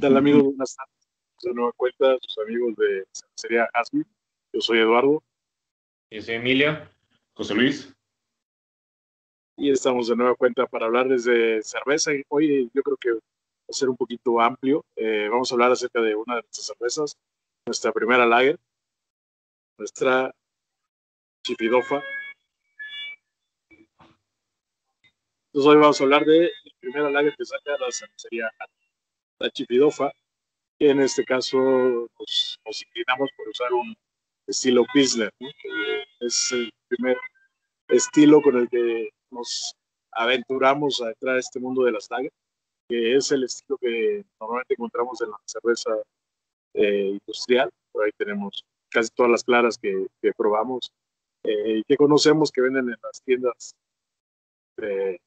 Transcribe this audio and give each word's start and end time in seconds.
tal 0.00 0.16
amigos? 0.16 0.44
Buenas 0.44 0.74
tardes. 0.74 0.94
De 1.42 1.52
nueva 1.52 1.72
cuenta, 1.72 2.16
sus 2.22 2.38
amigos 2.38 2.74
de 2.76 3.04
Sería 3.34 3.68
Asmi. 3.74 4.02
Yo 4.52 4.60
soy 4.60 4.78
Eduardo. 4.78 5.22
Yo 6.10 6.22
soy 6.22 6.36
Emilio. 6.36 6.88
José 7.34 7.54
Luis. 7.54 7.94
Y 9.56 9.70
estamos 9.70 10.08
de 10.08 10.16
nueva 10.16 10.34
cuenta 10.36 10.66
para 10.66 10.86
hablar 10.86 11.06
desde 11.06 11.62
cerveza. 11.62 12.12
Hoy 12.28 12.70
yo 12.72 12.82
creo 12.82 12.96
que 12.96 13.12
va 13.12 13.18
a 13.68 13.72
ser 13.72 13.90
un 13.90 13.96
poquito 13.96 14.40
amplio. 14.40 14.86
Eh, 14.96 15.28
vamos 15.30 15.52
a 15.52 15.54
hablar 15.54 15.72
acerca 15.72 16.00
de 16.00 16.14
una 16.14 16.36
de 16.36 16.42
nuestras 16.42 16.66
cervezas, 16.66 17.18
nuestra 17.66 17.92
primera 17.92 18.24
lager, 18.24 18.58
nuestra 19.76 20.34
Chipidofa. 21.42 22.02
Entonces 25.52 25.70
hoy 25.70 25.76
vamos 25.76 26.00
a 26.00 26.04
hablar 26.04 26.24
de 26.24 26.50
la 26.64 26.72
primera 26.80 27.10
lager 27.10 27.34
que 27.36 27.44
saca 27.44 27.72
la 27.78 27.92
cervecería 27.92 28.50
la 29.40 29.50
Chipidofa, 29.50 30.12
que 30.78 30.90
en 30.90 31.00
este 31.00 31.24
caso 31.24 31.58
nos, 31.58 32.58
inclinamos 32.64 33.30
por 33.36 33.48
usar 33.48 33.72
un 33.72 33.96
estilo 34.46 34.84
Pilsner, 34.92 35.32
es 36.20 36.52
el 36.52 36.70
primer 36.88 37.16
estilo 37.88 38.40
con 38.42 38.56
el 38.56 38.68
que 38.68 39.08
nos 39.30 39.74
aventuramos 40.12 41.00
a 41.00 41.08
entrar 41.08 41.36
a 41.36 41.40
este 41.40 41.58
mundo 41.58 41.84
de 41.84 41.92
las 41.92 42.10
lagers, 42.10 42.34
que 42.88 43.16
es 43.16 43.32
el 43.32 43.44
estilo 43.44 43.78
que 43.78 44.24
normalmente 44.38 44.74
encontramos 44.74 45.20
en 45.22 45.30
la 45.30 45.38
cerveza 45.46 45.90
eh, 46.74 47.18
industrial. 47.18 47.70
Por 47.92 48.04
ahí 48.04 48.10
tenemos 48.16 48.64
casi 48.90 49.08
todas 49.10 49.32
las 49.32 49.44
claras 49.44 49.78
que, 49.78 50.06
probamos 50.36 50.92
eh, 51.44 51.78
y 51.78 51.84
que 51.84 51.96
conocemos 51.96 52.50
que 52.50 52.60
venden 52.60 52.90
en 52.90 52.96
las 53.02 53.22
tiendas 53.22 53.74
de 54.76 55.20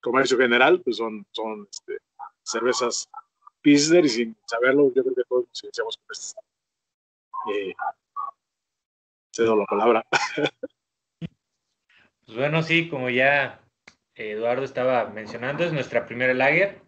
comercio 0.00 0.38
general, 0.38 0.80
pues 0.82 0.96
son, 0.96 1.26
son 1.32 1.66
este, 1.70 1.98
cervezas 2.42 3.08
Pilsner 3.64 4.04
y 4.04 4.08
sin 4.10 4.36
saberlo, 4.44 4.92
yo 4.94 5.02
creo 5.02 5.14
que 5.14 5.24
todos 5.24 5.48
nos 5.48 5.64
iniciamos 5.64 5.96
con. 5.96 7.54
Eh, 7.54 7.74
cedo 9.34 9.56
la 9.56 9.64
palabra. 9.64 10.06
Pues 12.26 12.38
bueno, 12.38 12.62
sí, 12.62 12.88
como 12.88 13.08
ya 13.08 13.60
Eduardo 14.14 14.64
estaba 14.64 15.08
mencionando, 15.10 15.64
es 15.64 15.72
nuestra 15.72 16.06
primera 16.06 16.34
lager 16.34 16.82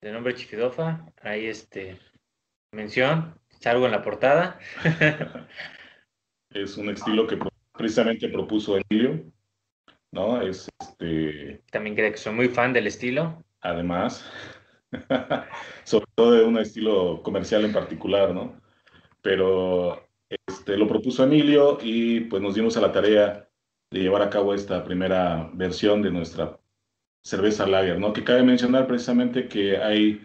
de 0.00 0.12
nombre 0.12 0.34
Chifidofa. 0.34 1.04
Ahí 1.20 1.46
este 1.46 1.98
mención, 2.72 3.38
salgo 3.60 3.86
en 3.86 3.92
la 3.92 4.02
portada. 4.02 4.58
es 6.50 6.76
un 6.76 6.90
estilo 6.90 7.26
que 7.26 7.38
precisamente 7.72 8.28
propuso 8.28 8.78
Emilio, 8.78 9.24
¿no? 10.12 10.42
Es 10.42 10.68
este. 10.80 11.62
También 11.70 11.96
creo 11.96 12.12
que 12.12 12.18
soy 12.18 12.34
muy 12.34 12.48
fan 12.48 12.72
del 12.72 12.86
estilo. 12.86 13.44
Además, 13.60 14.24
sobre 15.84 16.06
todo 16.14 16.32
de 16.32 16.44
un 16.44 16.58
estilo 16.58 17.22
comercial 17.22 17.64
en 17.64 17.72
particular, 17.72 18.34
¿no? 18.34 18.60
Pero 19.22 20.06
este, 20.28 20.76
lo 20.76 20.88
propuso 20.88 21.24
Emilio 21.24 21.78
y 21.82 22.20
pues 22.20 22.42
nos 22.42 22.54
dimos 22.54 22.76
a 22.76 22.80
la 22.80 22.92
tarea 22.92 23.48
de 23.90 24.00
llevar 24.00 24.22
a 24.22 24.30
cabo 24.30 24.54
esta 24.54 24.84
primera 24.84 25.50
versión 25.54 26.02
de 26.02 26.10
nuestra 26.10 26.58
cerveza 27.22 27.66
lager, 27.66 27.98
¿no? 27.98 28.12
Que 28.12 28.24
cabe 28.24 28.42
mencionar 28.42 28.86
precisamente 28.86 29.48
que 29.48 29.78
hay, 29.78 30.24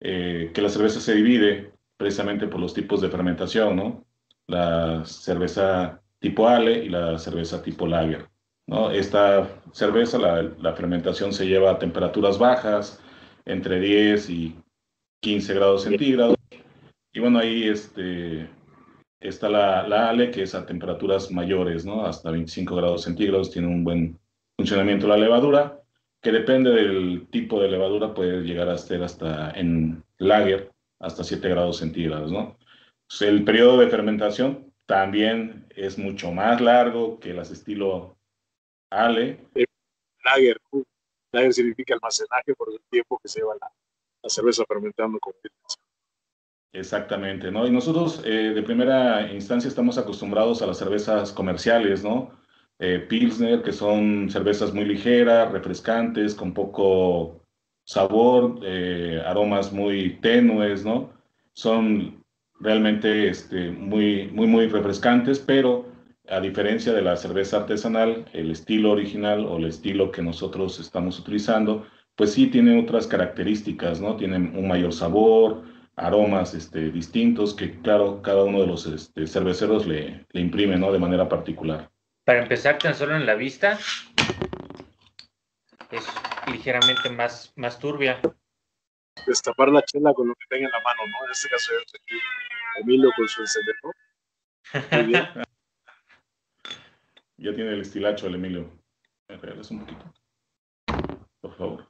eh, 0.00 0.50
que 0.54 0.62
la 0.62 0.68
cerveza 0.68 1.00
se 1.00 1.14
divide 1.14 1.72
precisamente 1.96 2.46
por 2.46 2.60
los 2.60 2.74
tipos 2.74 3.00
de 3.00 3.08
fermentación, 3.10 3.76
¿no? 3.76 4.06
La 4.46 5.04
cerveza 5.04 6.02
tipo 6.20 6.48
Ale 6.48 6.84
y 6.84 6.88
la 6.88 7.18
cerveza 7.18 7.62
tipo 7.62 7.86
lager, 7.86 8.28
¿no? 8.66 8.90
Esta 8.90 9.60
cerveza, 9.72 10.18
la, 10.18 10.42
la 10.42 10.72
fermentación 10.74 11.32
se 11.32 11.46
lleva 11.46 11.72
a 11.72 11.78
temperaturas 11.78 12.38
bajas, 12.38 13.02
entre 13.46 13.80
10 13.80 14.30
y 14.30 14.56
15 15.22 15.54
grados 15.54 15.84
centígrados. 15.84 16.36
Y 17.12 17.20
bueno, 17.20 17.38
ahí 17.38 17.68
este, 17.68 18.48
está 19.20 19.48
la, 19.48 19.86
la, 19.88 20.10
ALE, 20.10 20.30
que 20.30 20.42
es 20.42 20.54
a 20.54 20.66
temperaturas 20.66 21.30
mayores, 21.30 21.86
¿no? 21.86 22.04
Hasta 22.04 22.30
25 22.30 22.76
grados 22.76 23.02
centígrados, 23.04 23.50
tiene 23.50 23.68
un 23.68 23.84
buen 23.84 24.18
funcionamiento 24.56 25.06
la 25.06 25.16
levadura, 25.16 25.80
que 26.22 26.32
depende 26.32 26.70
del 26.70 27.28
tipo 27.30 27.60
de 27.60 27.70
levadura, 27.70 28.12
puede 28.12 28.42
llegar 28.42 28.68
a 28.68 28.78
ser 28.78 29.02
hasta 29.02 29.50
en 29.52 30.02
lager, 30.18 30.72
hasta 30.98 31.24
7 31.24 31.48
grados 31.48 31.78
centígrados, 31.78 32.30
¿no? 32.30 32.58
Pues, 33.08 33.22
el 33.22 33.44
periodo 33.44 33.78
de 33.78 33.88
fermentación 33.88 34.72
también 34.86 35.66
es 35.70 35.98
mucho 35.98 36.32
más 36.32 36.60
largo 36.60 37.18
que 37.20 37.34
las 37.34 37.50
estilo 37.50 38.16
ALE. 38.90 39.40
Lager, 40.24 40.60
Lager 41.32 41.52
significa 41.52 41.94
almacenaje 41.94 42.54
por 42.54 42.72
el 42.72 42.80
tiempo 42.90 43.18
que 43.18 43.28
se 43.28 43.40
lleva 43.40 43.54
la, 43.60 43.70
cerveza 44.28 44.64
fermentando 44.66 45.18
con 45.20 45.34
Exactamente, 46.72 47.50
¿no? 47.50 47.66
Y 47.66 47.70
nosotros 47.70 48.22
eh, 48.24 48.52
de 48.54 48.62
primera 48.62 49.32
instancia 49.32 49.68
estamos 49.68 49.96
acostumbrados 49.98 50.60
a 50.60 50.66
las 50.66 50.78
cervezas 50.78 51.32
comerciales, 51.32 52.02
¿no? 52.02 52.32
Eh, 52.78 52.98
Pilsner, 53.08 53.62
que 53.62 53.72
son 53.72 54.28
cervezas 54.28 54.74
muy 54.74 54.84
ligeras, 54.84 55.50
refrescantes, 55.52 56.34
con 56.34 56.52
poco 56.52 57.40
sabor, 57.84 58.58
eh, 58.62 59.22
aromas 59.24 59.72
muy 59.72 60.18
tenues, 60.20 60.84
¿no? 60.84 61.10
Son 61.54 62.22
realmente 62.60 63.28
este, 63.28 63.70
muy, 63.70 64.28
muy, 64.28 64.46
muy 64.46 64.66
refrescantes, 64.66 65.38
pero 65.38 65.85
a 66.28 66.40
diferencia 66.40 66.92
de 66.92 67.02
la 67.02 67.16
cerveza 67.16 67.58
artesanal, 67.58 68.26
el 68.32 68.50
estilo 68.50 68.92
original 68.92 69.44
o 69.46 69.58
el 69.58 69.66
estilo 69.66 70.10
que 70.10 70.22
nosotros 70.22 70.78
estamos 70.80 71.18
utilizando, 71.18 71.86
pues 72.14 72.32
sí 72.32 72.46
tiene 72.48 72.80
otras 72.80 73.06
características, 73.06 74.00
¿no? 74.00 74.16
Tiene 74.16 74.36
un 74.36 74.68
mayor 74.68 74.92
sabor, 74.92 75.64
aromas 75.96 76.54
este, 76.54 76.90
distintos 76.90 77.54
que, 77.54 77.80
claro, 77.80 78.22
cada 78.22 78.44
uno 78.44 78.60
de 78.60 78.66
los 78.66 78.86
este, 78.86 79.26
cerveceros 79.26 79.86
le, 79.86 80.26
le 80.30 80.40
imprime, 80.40 80.76
¿no? 80.76 80.92
De 80.92 80.98
manera 80.98 81.28
particular. 81.28 81.90
Para 82.24 82.42
empezar, 82.42 82.78
tan 82.78 82.94
solo 82.94 83.16
en 83.16 83.26
la 83.26 83.34
vista, 83.34 83.78
es 85.90 86.06
ligeramente 86.50 87.10
más, 87.10 87.52
más 87.56 87.78
turbia. 87.78 88.20
Destapar 89.26 89.68
la 89.68 89.82
chela 89.82 90.12
con 90.12 90.28
lo 90.28 90.34
que 90.34 90.46
tenga 90.48 90.66
en 90.66 90.72
la 90.72 90.80
mano, 90.80 91.02
¿no? 91.06 91.24
En 91.24 91.32
este 91.32 91.48
caso, 91.48 91.72
yo 91.72 92.18
Emilio 92.80 93.10
con 93.16 93.28
su 93.28 93.40
encendedor. 93.42 93.94
Muy 94.92 95.02
bien. 95.04 95.28
Ya 97.38 97.54
tiene 97.54 97.72
el 97.72 97.80
estilacho 97.80 98.26
el 98.26 98.36
Emilio. 98.36 98.70
¿Me 99.28 99.36
regalas 99.36 99.70
un 99.70 99.80
poquito? 99.80 100.12
Por 101.40 101.56
favor. 101.56 101.88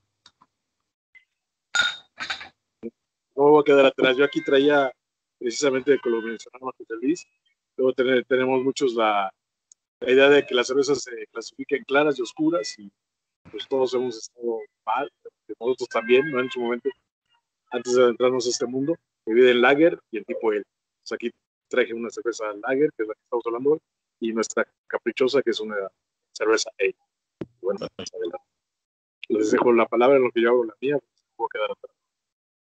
No 3.34 3.44
me 3.44 3.50
voy 3.50 3.60
a 3.60 3.64
quedar 3.64 3.86
atrás. 3.86 4.16
Yo 4.16 4.24
aquí 4.24 4.42
traía 4.42 4.92
precisamente, 5.38 5.98
mencionaba 6.04 6.72
José 6.78 6.94
Luis, 7.00 7.26
luego 7.76 7.92
tenemos 7.92 8.62
muchos 8.64 8.94
la, 8.94 9.32
la, 10.00 10.10
idea 10.10 10.28
de 10.30 10.46
que 10.46 10.54
las 10.54 10.66
cervezas 10.66 11.02
se 11.02 11.26
clasifiquen 11.30 11.84
claras 11.84 12.18
y 12.18 12.22
oscuras 12.22 12.78
y 12.78 12.90
pues 13.50 13.68
todos 13.68 13.94
hemos 13.94 14.16
estado 14.16 14.60
mal, 14.84 15.10
nosotros 15.60 15.88
también, 15.88 16.30
¿no? 16.30 16.40
En 16.40 16.50
su 16.50 16.60
momento, 16.60 16.90
antes 17.70 17.94
de 17.94 18.02
adentrarnos 18.02 18.46
a 18.46 18.50
este 18.50 18.66
mundo, 18.66 18.96
divide 19.24 19.52
en 19.52 19.60
lager 19.60 19.98
y 20.10 20.18
el 20.18 20.24
tipo 20.24 20.52
L. 20.52 20.64
Pues 21.02 21.12
aquí 21.12 21.30
traje 21.68 21.94
una 21.94 22.10
cerveza 22.10 22.44
lager, 22.54 22.90
que 22.96 23.02
es 23.02 23.08
la 23.08 23.14
que 23.14 23.20
estamos 23.22 23.46
hablando 23.46 23.70
hoy, 23.72 23.80
y 24.20 24.32
nuestra 24.32 24.66
caprichosa, 24.86 25.42
que 25.42 25.50
es 25.50 25.60
una 25.60 25.76
cerveza 26.32 26.70
A. 26.70 27.44
Bueno, 27.60 27.86
les 29.28 29.50
dejo 29.50 29.72
la 29.72 29.86
palabra 29.86 30.16
en 30.16 30.24
lo 30.24 30.30
que 30.30 30.42
yo 30.42 30.50
hago 30.50 30.64
la 30.64 30.74
mía, 30.80 30.98
puedo 31.34 31.48
quedar 31.48 31.70
atrás. 31.70 31.96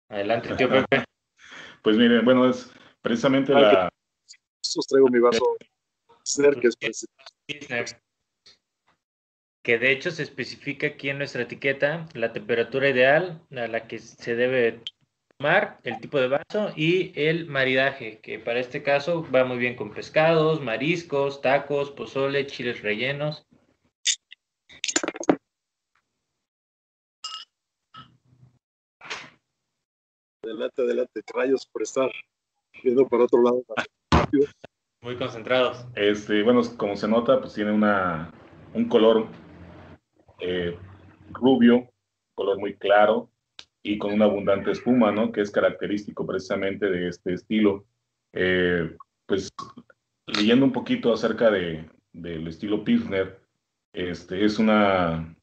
Adelante, 0.10 0.56
tío 0.56 0.70
Pepe. 0.70 1.04
Pues 1.82 1.98
miren, 1.98 2.24
bueno, 2.24 2.50
es 2.50 2.72
precisamente 3.02 3.54
la... 3.54 3.90
Os 4.78 4.88
traigo 4.88 5.08
mi 5.08 5.20
vaso 5.20 5.44
que 6.60 6.68
es 6.68 7.08
que 9.64 9.78
de 9.78 9.92
hecho 9.92 10.12
se 10.12 10.24
especifica 10.24 10.88
aquí 10.88 11.10
en 11.10 11.20
nuestra 11.20 11.44
etiqueta 11.44 12.08
la 12.14 12.34
temperatura 12.34 12.90
ideal 12.90 13.42
a 13.52 13.68
la 13.68 13.88
que 13.88 14.00
se 14.00 14.36
debe 14.36 14.82
el 15.84 16.00
tipo 16.00 16.20
de 16.20 16.28
vaso 16.28 16.72
y 16.76 17.12
el 17.20 17.48
maridaje, 17.48 18.20
que 18.20 18.38
para 18.38 18.60
este 18.60 18.84
caso 18.84 19.26
va 19.34 19.44
muy 19.44 19.58
bien 19.58 19.76
con 19.76 19.92
pescados, 19.92 20.62
mariscos, 20.62 21.42
tacos, 21.42 21.90
pozole, 21.92 22.46
chiles 22.46 22.82
rellenos. 22.82 23.44
Adelante, 30.44 30.82
adelante, 30.82 31.22
rayos 31.34 31.66
por 31.66 31.82
estar 31.82 32.12
viendo 32.84 33.08
por 33.08 33.22
otro 33.22 33.42
lado. 33.42 33.64
Muy 35.02 35.18
concentrados. 35.18 35.86
Este, 35.96 36.44
bueno, 36.44 36.62
como 36.78 36.96
se 36.96 37.08
nota, 37.08 37.40
pues 37.40 37.54
tiene 37.54 37.72
una, 37.72 38.32
un 38.76 38.88
color 38.88 39.28
eh, 40.40 40.78
rubio, 41.32 41.90
color 42.36 42.60
muy 42.60 42.76
claro, 42.76 43.31
y 43.84 43.98
con 43.98 44.14
una 44.14 44.26
abundante 44.26 44.72
espuma, 44.72 45.12
¿no? 45.12 45.32
Que 45.32 45.42
es 45.42 45.52
característico 45.52 46.26
precisamente 46.26 46.90
de 46.90 47.08
este 47.08 47.34
estilo. 47.34 47.86
Eh, 48.34 48.96
pues 49.26 49.50
leyendo 50.28 50.66
un 50.66 50.72
poquito 50.72 51.14
acerca 51.14 51.50
de, 51.50 51.90
del 52.14 52.48
estilo 52.48 52.84
Pilsner, 52.84 53.40
este, 53.94 54.46
es 54.46 54.60
una 54.60 55.36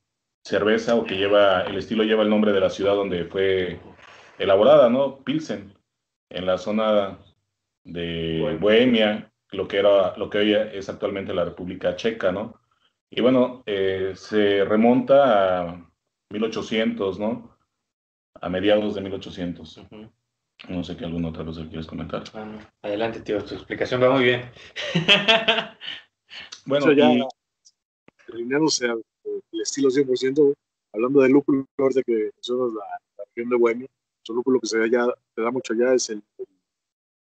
cerveza 0.44 0.94
o 0.94 1.05
que 1.05 1.17
lleva, 1.17 1.62
el 1.62 1.76
estilo 1.76 2.05
lleva 2.05 2.23
el 2.23 2.31
nombre 2.31 2.52
de 2.52 2.61
la 2.61 2.70
ciudad 2.70 2.94
donde 2.94 3.25
fue 3.25 3.81
elaborada, 4.38 4.88
¿no? 4.88 5.19
Pilsen, 5.19 5.75
en 6.31 6.46
la 6.46 6.58
zona 6.58 7.19
de 7.84 8.56
Bohemia, 8.61 9.31
lo 9.50 9.67
que 9.67 9.79
era, 9.79 10.17
lo 10.17 10.31
que 10.31 10.38
hoy 10.38 10.55
es 10.55 10.88
actualmente 10.88 11.34
la 11.34 11.44
República 11.44 11.96
Checa, 11.96 12.32
¿no? 12.32 12.61
Y 13.11 13.20
bueno, 13.20 13.62
eh, 13.67 14.12
se 14.14 14.64
remonta 14.64 15.70
a 15.70 15.91
1800, 16.31 17.19
¿no? 17.19 17.57
A 18.35 18.49
mediados 18.49 18.95
de 18.95 19.01
1800. 19.01 19.83
No 20.69 20.85
sé 20.85 20.97
qué 20.97 21.05
alguna 21.05 21.29
otra 21.29 21.45
cosa 21.45 21.67
quieres 21.69 21.87
comentar. 21.87 22.25
Ah, 22.35 22.73
Adelante, 22.83 23.21
tío, 23.21 23.45
tu 23.45 23.55
explicación 23.55 24.03
va 24.03 24.11
muy 24.11 24.25
bien. 24.25 24.51
bueno, 26.67 26.93
ya 26.93 27.13
y... 27.13 27.23
alineándose 28.33 28.87
al 28.87 29.03
el 29.53 29.63
estilo 29.63 29.89
100%, 29.89 30.55
hablando 30.93 31.21
del 31.21 31.33
lúpulo, 31.33 31.67
de 31.77 32.03
que 32.03 32.31
mencionas 32.35 32.73
la, 32.73 32.85
la 33.17 33.25
región 33.25 33.51
de 33.51 33.57
Bohemia, 33.57 33.89
el 34.29 34.35
lúpulo 34.35 34.61
que 34.61 34.67
se 34.67 34.79
da, 34.79 34.87
ya, 34.87 35.07
se 35.35 35.43
da 35.43 35.51
mucho 35.51 35.73
allá 35.73 35.95
es 35.95 36.11
el, 36.11 36.23
el, 36.39 36.47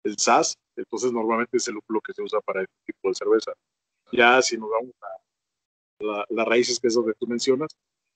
el 0.06 0.18
SAS, 0.18 0.58
entonces 0.76 1.12
normalmente 1.12 1.58
es 1.58 1.68
el 1.68 1.76
lúpulo 1.76 2.02
que 2.02 2.14
se 2.14 2.22
usa 2.22 2.40
para 2.42 2.62
este 2.62 2.76
tipo 2.86 3.10
de 3.10 3.16
cerveza. 3.16 3.52
Ya 4.12 4.42
si 4.42 4.58
nos 4.58 4.70
vamos 4.70 4.94
a 5.02 6.04
la, 6.04 6.26
las 6.30 6.48
raíces, 6.48 6.80
que 6.80 6.88
es 6.88 6.94
donde 6.94 7.14
tú 7.20 7.28
mencionas, 7.28 7.70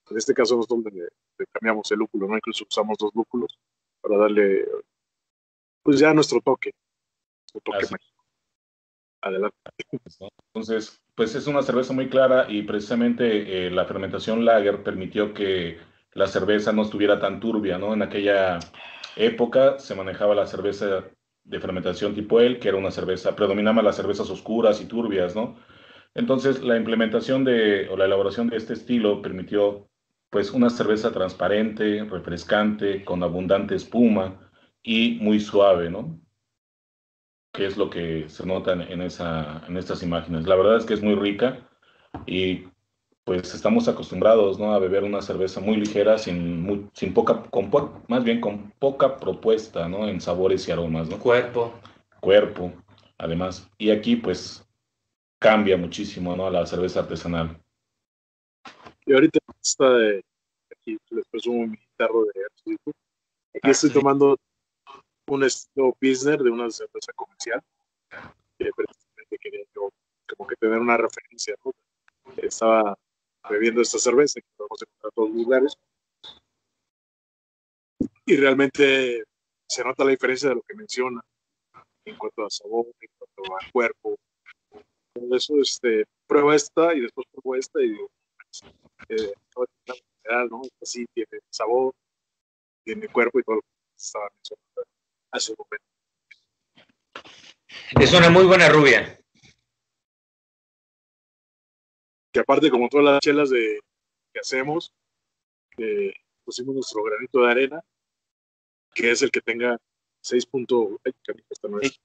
en 0.09 0.17
este 0.17 0.33
caso 0.33 0.59
le, 0.91 1.01
le 1.01 1.45
cambiamos 1.51 1.91
el 1.91 2.00
lúpulo, 2.00 2.27
¿no? 2.27 2.35
incluso 2.35 2.65
usamos 2.69 2.97
dos 2.97 3.11
lúpulos 3.15 3.57
para 4.01 4.17
darle 4.17 4.65
pues 5.81 6.00
ya 6.00 6.13
nuestro 6.13 6.41
toque, 6.41 6.71
nuestro 7.53 7.61
toque 7.61 7.88
mágico. 7.91 8.23
Adelante. 9.21 9.55
Entonces, 10.53 11.01
pues 11.15 11.33
es 11.35 11.47
una 11.47 11.61
cerveza 11.61 11.94
muy 11.94 12.09
clara 12.09 12.45
y 12.50 12.63
precisamente 12.63 13.67
eh, 13.67 13.71
la 13.71 13.85
fermentación 13.85 14.44
lager 14.44 14.83
permitió 14.83 15.33
que 15.33 15.77
la 16.13 16.27
cerveza 16.27 16.73
no 16.73 16.81
estuviera 16.81 17.19
tan 17.19 17.39
turbia, 17.39 17.77
¿no? 17.77 17.94
En 17.94 18.01
aquella 18.01 18.59
época 19.15 19.79
se 19.79 19.95
manejaba 19.95 20.35
la 20.35 20.45
cerveza 20.45 21.05
de 21.44 21.59
fermentación 21.59 22.15
tipo 22.15 22.39
el, 22.39 22.59
que 22.59 22.69
era 22.69 22.77
una 22.77 22.91
cerveza, 22.91 23.35
predominaban 23.35 23.83
las 23.83 23.95
cervezas 23.95 24.29
oscuras 24.29 24.81
y 24.81 24.85
turbias, 24.85 25.35
¿no? 25.35 25.55
Entonces, 26.15 26.61
la 26.61 26.77
implementación 26.77 27.44
de, 27.44 27.89
o 27.89 27.97
la 27.97 28.05
elaboración 28.05 28.47
de 28.47 28.57
este 28.57 28.73
estilo 28.73 29.21
permitió, 29.21 29.89
pues, 30.33 30.51
una 30.51 30.71
cerveza 30.71 31.12
transparente, 31.12 32.03
refrescante, 32.06 33.06
con 33.06 33.21
abundante 33.21 33.75
espuma 33.75 34.50
y 34.81 35.19
muy 35.21 35.39
suave, 35.39 35.91
¿no? 35.91 36.19
Que 37.53 37.68
es 37.68 37.77
lo 37.77 37.91
que 37.91 38.27
se 38.30 38.44
nota 38.44 38.74
en, 38.74 39.01
esa, 39.03 39.63
en 39.68 39.77
estas 39.77 40.01
imágenes. 40.01 40.47
La 40.47 40.56
verdad 40.56 40.77
es 40.77 40.85
que 40.85 40.95
es 40.95 41.03
muy 41.03 41.13
rica 41.13 41.69
y 42.25 42.63
pues 43.24 43.53
estamos 43.53 43.88
acostumbrados 43.88 44.59
¿no? 44.59 44.74
a 44.74 44.80
beber 44.80 45.03
una 45.03 45.21
cerveza 45.21 45.62
muy 45.62 45.77
ligera, 45.77 46.18
sin, 46.18 46.89
sin 46.94 47.13
poca, 47.13 47.44
con 47.44 47.69
más 48.07 48.24
bien 48.24 48.41
con 48.41 48.71
poca 48.79 49.18
propuesta 49.18 49.88
¿no? 49.88 50.07
en 50.09 50.19
sabores 50.19 50.68
y 50.68 50.71
aromas. 50.71 51.09
¿no? 51.09 51.19
Cuerpo. 51.19 51.75
Cuerpo, 52.21 52.74
además. 53.19 53.69
Y 53.77 53.91
aquí 53.91 54.15
pues 54.15 54.68
cambia 55.39 55.77
muchísimo 55.77 56.36
¿no? 56.36 56.47
a 56.47 56.51
la 56.51 56.65
cerveza 56.65 57.01
artesanal. 57.01 57.62
Y 59.05 59.13
ahorita 59.13 59.39
está 59.61 59.89
de, 59.97 60.23
aquí 60.71 60.97
les 61.09 61.25
presumo 61.27 61.67
mi 61.67 61.77
tarro 61.97 62.25
de 62.25 62.31
Aquí 63.55 63.61
ah, 63.61 63.71
estoy 63.71 63.89
sí. 63.89 63.94
tomando 63.94 64.38
un 65.27 65.44
estilo 65.44 65.94
Pilsner 66.00 66.39
de 66.39 66.50
una 66.50 66.69
cerveza 66.71 67.11
comercial. 67.13 67.61
Que 68.57 68.69
precisamente 68.75 69.38
quería 69.39 69.65
yo 69.75 69.89
como 70.35 70.47
que 70.47 70.55
tener 70.55 70.79
una 70.79 70.97
referencia, 70.97 71.55
¿no? 71.63 71.71
Estaba 72.38 72.97
bebiendo 73.50 73.81
esta 73.81 74.00
cerveza 74.00 74.39
que 74.39 74.47
podemos 74.55 74.81
encontrar 74.81 75.09
en 75.09 75.15
todos 75.15 75.29
los 75.29 75.38
lugares. 75.38 75.77
Y 78.25 78.38
realmente 78.38 79.23
se 79.67 79.83
nota 79.83 80.03
la 80.03 80.11
diferencia 80.11 80.50
de 80.50 80.55
lo 80.55 80.61
que 80.61 80.75
menciona 80.75 81.21
en 82.05 82.17
cuanto 82.17 82.45
a 82.45 82.50
sabor, 82.50 82.88
en 83.00 83.09
cuanto 83.17 83.55
al 83.55 83.71
cuerpo. 83.71 84.15
Por 85.13 85.35
eso, 85.35 85.59
este, 85.61 86.05
prueba 86.27 86.55
esta 86.55 86.94
y 86.94 87.01
después 87.01 87.27
pruebo 87.31 87.55
esta 87.55 87.81
y 87.81 87.89
digo, 87.89 88.09
eh, 89.09 89.33
¿no? 90.50 90.61
Así 90.81 91.05
tiene 91.13 91.39
sabor, 91.50 91.94
tiene 92.83 93.07
cuerpo 93.07 93.39
y 93.39 93.44
todo 93.44 93.55
lo 93.55 93.61
que 93.61 93.67
estaba 93.97 94.29
mencionando 94.35 94.83
hace 95.31 95.51
un 95.51 95.57
momento. 95.59 95.85
Es 98.00 98.13
una 98.13 98.29
muy 98.29 98.45
buena 98.45 98.69
rubia. 98.69 99.19
Que 102.31 102.39
aparte, 102.39 102.69
como 102.69 102.89
todas 102.89 103.05
las 103.05 103.19
chelas 103.19 103.50
de, 103.50 103.79
que 104.33 104.39
hacemos, 104.39 104.94
eh, 105.77 106.13
pusimos 106.44 106.75
nuestro 106.75 107.03
granito 107.03 107.41
de 107.41 107.51
arena, 107.51 107.81
que 108.94 109.11
es 109.11 109.21
el 109.21 109.31
que 109.31 109.41
tenga 109.41 109.77
6. 110.21 110.47
Ay, 111.03 111.13
esta 111.50 111.67
no 111.67 111.79
es. 111.79 112.00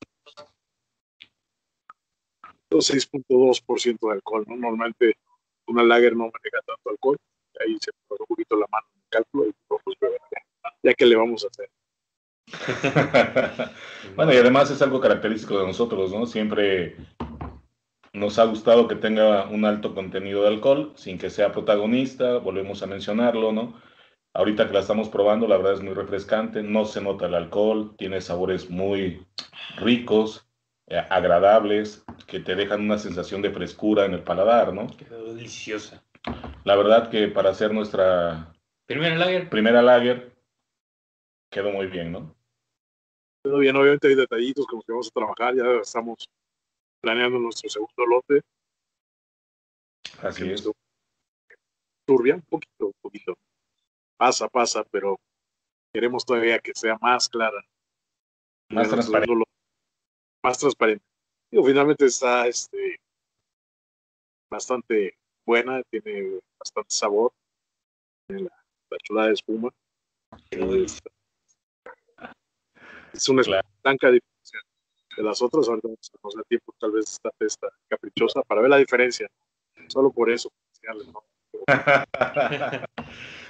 6.2% 2.70 4.08
de 4.08 4.12
alcohol, 4.12 4.44
¿no? 4.46 4.56
Normalmente 4.56 5.14
una 5.68 5.82
lager 5.82 6.12
no 6.12 6.24
maneja 6.24 6.60
tanto 6.66 6.90
alcohol, 6.90 7.16
ahí 7.60 7.76
se 7.80 7.90
pone 8.06 8.20
un 8.20 8.26
poquito 8.26 8.56
la 8.56 8.66
mano 8.70 8.86
en 8.94 9.00
el 9.00 9.08
cálculo 9.08 9.46
y 9.46 9.52
pues, 9.68 9.96
ya, 10.82 10.94
que 10.94 11.06
le 11.06 11.16
vamos 11.16 11.44
a 11.44 11.48
hacer. 11.48 11.70
bueno, 14.16 14.32
y 14.32 14.36
además 14.36 14.70
es 14.70 14.80
algo 14.80 15.00
característico 15.00 15.58
de 15.58 15.66
nosotros, 15.66 16.12
¿no? 16.12 16.26
Siempre 16.26 16.96
nos 18.12 18.38
ha 18.38 18.44
gustado 18.44 18.88
que 18.88 18.94
tenga 18.94 19.46
un 19.48 19.64
alto 19.64 19.94
contenido 19.94 20.42
de 20.42 20.48
alcohol, 20.48 20.92
sin 20.96 21.18
que 21.18 21.30
sea 21.30 21.52
protagonista, 21.52 22.38
volvemos 22.38 22.82
a 22.82 22.86
mencionarlo, 22.86 23.52
¿no? 23.52 23.80
Ahorita 24.34 24.66
que 24.66 24.74
la 24.74 24.80
estamos 24.80 25.08
probando, 25.08 25.46
la 25.46 25.56
verdad 25.56 25.74
es 25.74 25.82
muy 25.82 25.94
refrescante, 25.94 26.62
no 26.62 26.84
se 26.84 27.00
nota 27.00 27.26
el 27.26 27.34
alcohol, 27.34 27.94
tiene 27.96 28.20
sabores 28.20 28.70
muy 28.70 29.26
ricos, 29.76 30.47
agradables, 30.90 32.04
que 32.26 32.40
te 32.40 32.54
dejan 32.54 32.80
una 32.80 32.98
sensación 32.98 33.42
de 33.42 33.50
frescura 33.50 34.04
en 34.04 34.14
el 34.14 34.22
paladar, 34.22 34.72
¿no? 34.72 34.86
Quedó 34.96 35.34
deliciosa. 35.34 36.02
La 36.64 36.76
verdad 36.76 37.10
que 37.10 37.28
para 37.28 37.50
hacer 37.50 37.72
nuestra 37.72 38.52
primera 38.86 39.16
lager, 39.16 39.48
primera 39.48 39.82
lager 39.82 40.32
quedó 41.50 41.70
muy 41.70 41.86
bien, 41.86 42.12
¿no? 42.12 42.34
Quedó 43.42 43.58
bien, 43.58 43.76
obviamente 43.76 44.08
hay 44.08 44.14
detallitos 44.14 44.66
con 44.66 44.76
los 44.76 44.84
que 44.84 44.92
vamos 44.92 45.08
a 45.08 45.18
trabajar, 45.18 45.54
ya 45.54 45.80
estamos 45.80 46.28
planeando 47.00 47.38
nuestro 47.38 47.68
segundo 47.68 48.06
lote. 48.06 48.42
Así 50.22 50.50
es. 50.50 50.68
Turbia, 52.06 52.36
un 52.36 52.42
poquito, 52.42 52.86
un 52.86 53.00
poquito. 53.00 53.34
Pasa, 54.16 54.48
pasa, 54.48 54.82
pero 54.90 55.20
queremos 55.92 56.24
todavía 56.24 56.58
que 56.58 56.72
sea 56.74 56.98
más 57.00 57.28
clara. 57.28 57.62
Más 58.70 58.88
transparente. 58.88 59.34
Lote, 59.34 59.50
más 60.48 60.58
transparente. 60.58 61.04
Digo, 61.50 61.64
finalmente 61.64 62.06
está 62.06 62.46
este, 62.46 62.98
bastante 64.50 65.14
buena, 65.44 65.82
tiene 65.90 66.40
bastante 66.58 66.94
sabor. 66.94 67.32
Tiene 68.26 68.44
la, 68.44 68.64
la 68.90 68.98
chulada 69.02 69.28
de 69.28 69.34
espuma. 69.34 69.70
Es, 70.50 71.00
es 73.12 73.28
una 73.28 73.42
claro. 73.42 73.68
blanca 73.82 74.10
diferencia 74.10 74.60
de 75.16 75.22
las 75.22 75.42
otras. 75.42 75.68
Ahorita 75.68 75.88
nos 75.88 76.34
da 76.34 76.42
tiempo, 76.44 76.74
tal 76.78 76.92
vez 76.92 77.10
esta 77.12 77.30
festa 77.38 77.68
caprichosa, 77.88 78.42
para 78.42 78.62
ver 78.62 78.70
la 78.70 78.78
diferencia. 78.78 79.28
Solo 79.88 80.10
por 80.10 80.30
eso. 80.30 80.50
¿no? 81.12 81.24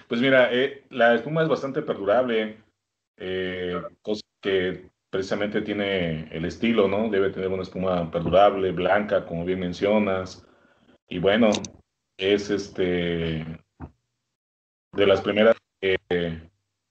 pues 0.08 0.20
mira, 0.20 0.52
eh, 0.52 0.84
la 0.90 1.14
espuma 1.14 1.42
es 1.42 1.48
bastante 1.48 1.82
perdurable, 1.82 2.60
eh, 3.16 3.77
precisamente 5.18 5.62
tiene 5.62 6.28
el 6.30 6.44
estilo, 6.44 6.86
¿no? 6.86 7.10
Debe 7.10 7.30
tener 7.30 7.48
una 7.48 7.64
espuma 7.64 8.08
perdurable, 8.08 8.70
blanca, 8.70 9.26
como 9.26 9.44
bien 9.44 9.58
mencionas. 9.58 10.46
Y 11.08 11.18
bueno, 11.18 11.50
es 12.16 12.50
este 12.50 13.44
de 14.92 15.06
las 15.08 15.20
primeras 15.20 15.56
que, 15.80 15.98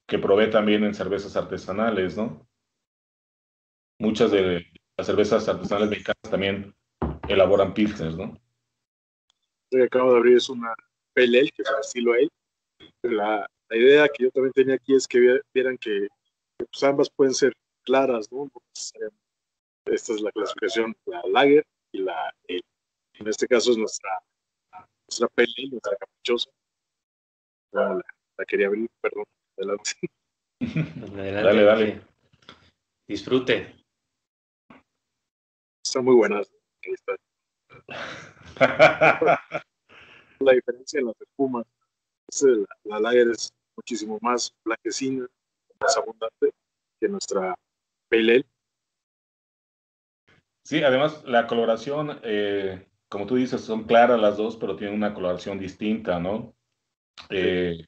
que 0.05 0.19
probé 0.19 0.47
también 0.47 0.83
en 0.83 0.93
cervezas 0.93 1.37
artesanales, 1.37 2.17
¿no? 2.17 2.45
Muchas 3.97 4.29
de 4.31 4.65
las 4.97 5.07
cervezas 5.07 5.47
artesanales 5.47 5.89
mexicanas 5.89 6.29
también 6.29 6.75
elaboran 7.29 7.73
pilsners, 7.73 8.17
¿no? 8.17 8.37
Que 9.71 9.83
acabo 9.83 10.11
de 10.11 10.17
abrir 10.17 10.35
es 10.35 10.49
una 10.49 10.75
Pale 11.15 11.39
Ale, 11.39 11.51
que 11.55 11.61
es 11.61 11.69
estilo 11.79 12.11
Ale. 12.11 12.27
La, 13.03 13.49
la, 13.69 13.77
idea 13.77 14.09
que 14.09 14.25
yo 14.25 14.31
también 14.31 14.51
tenía 14.51 14.75
aquí 14.75 14.95
es 14.95 15.07
que 15.07 15.39
vieran 15.53 15.77
que 15.77 16.09
pues 16.57 16.83
ambas 16.83 17.09
pueden 17.09 17.33
ser 17.33 17.53
claras, 17.87 18.31
¿no? 18.31 18.51
Esta 19.85 20.13
es 20.13 20.21
la 20.21 20.31
clasificación, 20.31 20.95
la 21.05 21.21
Lager 21.31 21.65
y 21.93 21.99
la. 21.99 22.35
En 22.47 23.27
este 23.27 23.47
caso 23.47 23.71
es 23.71 23.77
nuestra, 23.77 24.09
nuestra 25.07 25.29
Ale, 25.37 25.69
nuestra 25.71 25.95
caprichosa. 25.95 26.51
La, 27.71 27.95
la 28.37 28.45
quería 28.45 28.67
abrir, 28.67 28.89
perdón. 29.01 29.23
Adelante. 29.57 29.91
Adelante. 30.59 31.41
Dale, 31.43 31.63
dale. 31.63 32.01
Disfrute. 33.07 33.75
Están 35.83 36.03
muy 36.03 36.15
buenas. 36.15 36.51
la 40.39 40.51
diferencia 40.53 40.99
en 40.99 41.05
las 41.07 41.21
espumas. 41.21 41.65
La, 42.41 42.67
la 42.83 42.99
lager 42.99 43.29
es 43.29 43.53
muchísimo 43.77 44.19
más 44.21 44.53
blanquecina, 44.65 45.25
más 45.79 45.97
abundante 45.97 46.51
que 46.99 47.07
nuestra 47.07 47.55
Pale 48.09 48.43
Sí, 50.63 50.83
además 50.83 51.23
la 51.25 51.47
coloración, 51.47 52.19
eh, 52.23 52.87
como 53.09 53.25
tú 53.25 53.35
dices, 53.35 53.61
son 53.61 53.85
claras 53.85 54.19
las 54.19 54.35
dos, 54.37 54.57
pero 54.57 54.75
tienen 54.75 54.95
una 54.95 55.13
coloración 55.13 55.59
distinta, 55.59 56.19
¿no? 56.19 56.55
Eh, 57.29 57.85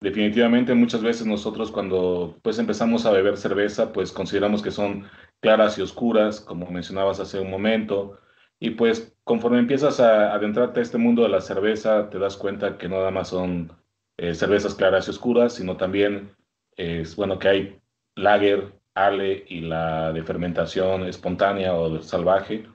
definitivamente 0.00 0.74
muchas 0.74 1.02
veces 1.02 1.26
nosotros 1.26 1.72
cuando 1.72 2.38
pues 2.42 2.58
empezamos 2.58 3.06
a 3.06 3.12
beber 3.12 3.36
cerveza, 3.38 3.92
pues 3.92 4.12
consideramos 4.12 4.62
que 4.62 4.70
son 4.72 5.06
claras 5.40 5.78
y 5.78 5.82
oscuras, 5.82 6.40
como 6.40 6.70
mencionabas 6.70 7.20
hace 7.20 7.40
un 7.40 7.50
momento, 7.50 8.20
y 8.60 8.70
pues 8.70 9.16
conforme 9.24 9.58
empiezas 9.58 10.00
a 10.00 10.34
adentrarte 10.34 10.80
a 10.80 10.82
este 10.84 10.98
mundo 10.98 11.22
de 11.22 11.28
la 11.30 11.40
cerveza, 11.40 12.10
te 12.10 12.18
das 12.18 12.36
cuenta 12.36 12.78
que 12.78 12.88
no 12.88 12.96
nada 12.98 13.10
más 13.12 13.28
son 13.28 13.72
eh, 14.18 14.34
cervezas 14.34 14.74
claras 14.74 15.08
y 15.08 15.10
oscuras, 15.10 15.54
sino 15.54 15.76
también 15.76 16.36
es 16.76 17.16
bueno 17.16 17.38
que 17.38 17.48
hay 17.48 17.82
lager, 18.16 18.74
ale 18.94 19.44
y 19.48 19.60
la 19.60 20.12
de 20.12 20.22
fermentación 20.22 21.06
espontánea 21.06 21.74
o 21.74 22.00
salvaje. 22.02 22.66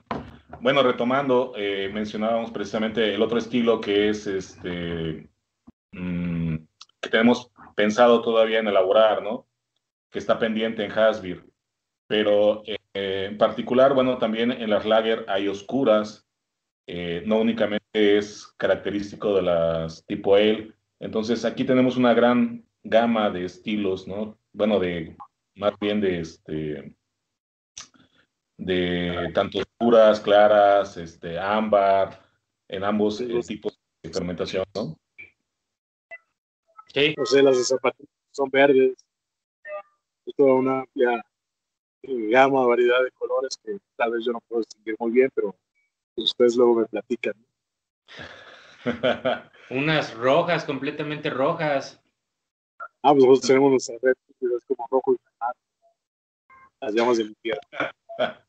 Bueno, 0.60 0.82
retomando, 0.82 1.52
eh, 1.56 1.90
mencionábamos 1.92 2.50
precisamente 2.50 3.14
el 3.14 3.22
otro 3.22 3.38
estilo 3.38 3.80
que 3.80 4.08
es 4.08 4.26
este, 4.26 5.28
mm, 5.92 6.56
que 7.00 7.10
tenemos 7.10 7.50
pensado 7.76 8.22
todavía 8.22 8.58
en 8.58 8.66
elaborar, 8.68 9.22
¿no? 9.22 9.46
Que 10.10 10.18
está 10.18 10.38
pendiente 10.38 10.84
en 10.84 10.90
Hasbir. 10.90 11.44
Pero 12.08 12.62
eh, 12.66 12.76
en 12.94 13.38
particular, 13.38 13.94
bueno, 13.94 14.18
también 14.18 14.50
en 14.50 14.70
las 14.70 14.84
lager 14.84 15.24
hay 15.28 15.46
oscuras, 15.46 16.26
eh, 16.88 17.22
no 17.26 17.38
únicamente 17.38 17.84
es 17.92 18.46
característico 18.56 19.36
de 19.36 19.42
las 19.42 20.04
tipo 20.06 20.34
ale. 20.34 20.72
Entonces 20.98 21.44
aquí 21.44 21.64
tenemos 21.64 21.96
una 21.96 22.14
gran 22.14 22.64
gama 22.82 23.30
de 23.30 23.44
estilos, 23.44 24.08
¿no? 24.08 24.38
Bueno, 24.52 24.80
de 24.80 25.16
más 25.58 25.78
bien 25.78 26.00
de 26.00 26.20
este 26.20 26.94
de 28.56 29.30
tanto 29.34 29.60
oscuras, 29.60 30.20
claras, 30.20 30.96
este, 30.96 31.38
ámbar, 31.38 32.20
en 32.68 32.82
ambos 32.82 33.20
eh, 33.20 33.40
tipos 33.46 33.78
de 34.02 34.10
fermentación, 34.10 34.64
¿no? 34.74 34.98
Sí. 36.92 37.14
O 37.16 37.24
sea, 37.24 37.42
las 37.42 37.56
de 37.56 37.64
zapatillas 37.64 38.10
son 38.32 38.50
verdes. 38.50 38.96
Es 40.26 40.34
toda 40.34 40.54
una 40.54 40.80
amplia 40.80 41.24
gama, 42.02 42.66
variedad 42.66 43.02
de 43.04 43.10
colores 43.12 43.56
que 43.62 43.78
tal 43.96 44.12
vez 44.12 44.24
yo 44.24 44.32
no 44.32 44.40
puedo 44.40 44.60
distinguir 44.60 44.96
muy 44.98 45.12
bien, 45.12 45.30
pero 45.34 45.54
ustedes 46.16 46.56
luego 46.56 46.74
me 46.74 46.86
platican. 46.86 47.34
Unas 49.70 50.14
rojas, 50.14 50.64
completamente 50.64 51.30
rojas. 51.30 52.02
Ah, 53.02 53.12
pues 53.12 53.24
nosotros 53.24 53.46
tenemos 53.46 53.70
nuestra 53.70 53.96
red, 54.02 54.14
es 54.40 54.64
como 54.66 54.88
rojo 54.90 55.14
y 55.14 55.27
Las 56.88 56.94
llamas 56.94 57.18
del 57.18 57.28
infierno. 57.28 57.60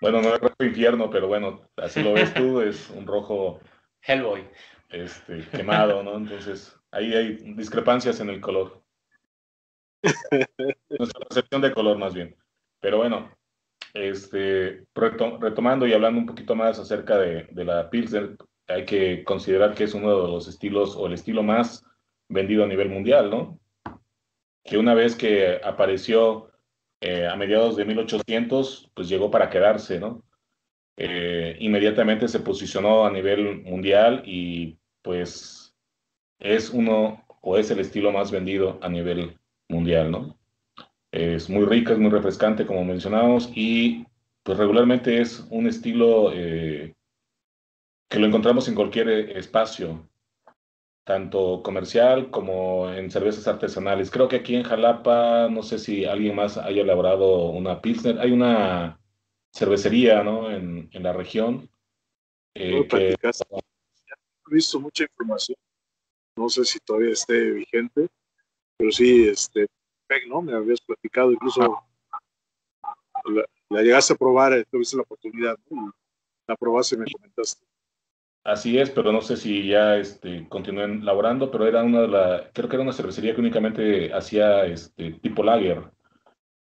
Bueno, 0.00 0.20
no 0.20 0.34
es 0.34 0.40
rojo 0.40 0.64
infierno, 0.64 1.08
pero 1.10 1.28
bueno, 1.28 1.60
así 1.76 2.02
lo 2.02 2.14
ves 2.14 2.34
tú, 2.34 2.60
es 2.60 2.90
un 2.90 3.06
rojo. 3.06 3.60
Hellboy. 4.00 4.44
Este, 4.88 5.46
quemado, 5.48 6.02
¿no? 6.02 6.16
Entonces, 6.16 6.76
ahí 6.90 7.14
hay 7.14 7.36
discrepancias 7.54 8.18
en 8.18 8.30
el 8.30 8.40
color. 8.40 8.82
Nuestra 10.88 11.20
percepción 11.20 11.62
de 11.62 11.72
color, 11.72 11.98
más 11.98 12.14
bien. 12.14 12.34
Pero 12.80 12.96
bueno, 12.96 13.30
este, 13.94 14.84
retomando 14.92 15.86
y 15.86 15.92
hablando 15.92 16.18
un 16.18 16.26
poquito 16.26 16.56
más 16.56 16.80
acerca 16.80 17.16
de, 17.18 17.44
de 17.52 17.64
la 17.64 17.88
Pilsner, 17.88 18.36
hay 18.66 18.84
que 18.84 19.22
considerar 19.22 19.72
que 19.76 19.84
es 19.84 19.94
uno 19.94 20.10
de 20.10 20.28
los 20.32 20.48
estilos 20.48 20.96
o 20.96 21.06
el 21.06 21.12
estilo 21.12 21.44
más 21.44 21.84
vendido 22.28 22.64
a 22.64 22.66
nivel 22.66 22.88
mundial, 22.88 23.30
¿no? 23.30 23.60
Que 24.64 24.78
una 24.78 24.94
vez 24.94 25.14
que 25.14 25.60
apareció 25.62 26.51
eh, 27.02 27.26
a 27.26 27.34
mediados 27.34 27.76
de 27.76 27.84
1800, 27.84 28.90
pues 28.94 29.08
llegó 29.08 29.28
para 29.28 29.50
quedarse, 29.50 29.98
¿no? 29.98 30.22
Eh, 30.96 31.56
inmediatamente 31.58 32.28
se 32.28 32.38
posicionó 32.40 33.04
a 33.04 33.10
nivel 33.10 33.62
mundial 33.62 34.22
y 34.24 34.78
pues 35.02 35.74
es 36.38 36.70
uno 36.70 37.24
o 37.40 37.58
es 37.58 37.72
el 37.72 37.80
estilo 37.80 38.12
más 38.12 38.30
vendido 38.30 38.78
a 38.82 38.88
nivel 38.88 39.36
mundial, 39.68 40.12
¿no? 40.12 40.38
Es 41.10 41.50
muy 41.50 41.64
rica, 41.64 41.92
es 41.92 41.98
muy 41.98 42.10
refrescante, 42.10 42.66
como 42.66 42.84
mencionábamos, 42.84 43.50
y 43.52 44.06
pues 44.44 44.56
regularmente 44.56 45.20
es 45.20 45.44
un 45.50 45.66
estilo 45.66 46.30
eh, 46.32 46.94
que 48.08 48.18
lo 48.20 48.26
encontramos 48.26 48.68
en 48.68 48.76
cualquier 48.76 49.08
espacio, 49.36 50.08
tanto 51.04 51.62
comercial 51.62 52.30
como 52.30 52.90
en 52.90 53.10
cervezas 53.10 53.48
artesanales. 53.48 54.10
Creo 54.10 54.28
que 54.28 54.36
aquí 54.36 54.54
en 54.54 54.62
Jalapa, 54.62 55.48
no 55.48 55.62
sé 55.62 55.78
si 55.78 56.04
alguien 56.04 56.36
más 56.36 56.56
haya 56.56 56.82
elaborado 56.82 57.46
una 57.50 57.80
Pilsner. 57.80 58.20
Hay 58.20 58.32
una 58.32 59.00
cervecería, 59.52 60.22
¿no? 60.22 60.50
En, 60.50 60.88
en 60.92 61.02
la 61.02 61.12
región. 61.12 61.68
Eh, 62.54 62.86
que... 62.88 63.14
He 63.14 64.54
visto 64.54 64.78
mucha 64.80 65.04
información. 65.04 65.56
No 66.36 66.48
sé 66.48 66.64
si 66.64 66.78
todavía 66.80 67.12
esté 67.12 67.50
vigente, 67.50 68.08
pero 68.76 68.90
sí, 68.90 69.28
este, 69.28 69.66
¿no? 70.28 70.42
Me 70.42 70.54
habías 70.54 70.80
platicado, 70.80 71.32
incluso 71.32 71.82
la, 73.70 73.82
llegaste 73.82 74.14
a 74.14 74.16
probar, 74.16 74.52
eh, 74.52 74.64
tuviste 74.70 74.96
la 74.96 75.02
oportunidad, 75.02 75.58
¿no? 75.70 75.92
La 76.46 76.56
probaste 76.56 76.96
y 76.96 76.98
me 76.98 77.10
comentaste. 77.10 77.64
Así 78.44 78.76
es, 78.76 78.90
pero 78.90 79.12
no 79.12 79.20
sé 79.20 79.36
si 79.36 79.68
ya 79.68 79.96
este, 79.96 80.48
continúen 80.48 81.04
laborando, 81.04 81.50
pero 81.50 81.66
era 81.66 81.84
una 81.84 82.00
de 82.00 82.08
las, 82.08 82.42
creo 82.52 82.68
que 82.68 82.74
era 82.74 82.82
una 82.82 82.92
cervecería 82.92 83.34
que 83.34 83.40
únicamente 83.40 84.12
hacía 84.12 84.64
este, 84.64 85.12
tipo 85.12 85.44
lager, 85.44 85.84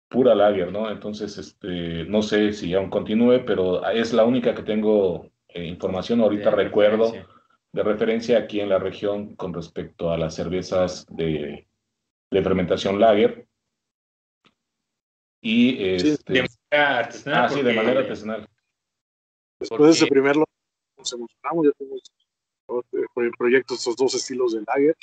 pura 0.08 0.36
lager, 0.36 0.70
¿no? 0.70 0.88
Entonces, 0.88 1.36
este, 1.38 2.04
no 2.04 2.22
sé 2.22 2.52
si 2.52 2.72
aún 2.72 2.88
continúe, 2.88 3.44
pero 3.44 3.84
es 3.88 4.12
la 4.12 4.24
única 4.24 4.54
que 4.54 4.62
tengo 4.62 5.28
eh, 5.48 5.64
información, 5.64 6.20
ahorita 6.20 6.52
recuerdo, 6.52 7.12
de 7.72 7.82
referencia 7.82 8.38
aquí 8.38 8.60
en 8.60 8.68
la 8.68 8.78
región 8.78 9.34
con 9.34 9.52
respecto 9.52 10.12
a 10.12 10.16
las 10.16 10.36
cervezas 10.36 11.04
de, 11.10 11.66
de 12.30 12.42
fermentación 12.42 13.00
lager. 13.00 13.48
Y 15.40 15.84
este, 15.84 16.32
de 16.32 16.48
manera 16.70 16.98
artesanal. 16.98 17.44
Ah, 17.44 17.48
sí, 17.48 17.62
de 17.62 17.72
manera 17.72 18.00
artesanal. 18.00 18.48
Después 19.58 19.82
de 19.82 19.90
ese 19.90 20.06
primer 20.06 20.36
nos 20.96 21.12
emocionamos, 21.12 21.66
ya 21.66 21.72
tenemos 21.72 22.02
eh, 22.92 23.30
proyectos 23.38 23.78
estos 23.78 23.96
dos 23.96 24.14
estilos 24.14 24.52
de 24.52 24.62
lager, 24.66 24.96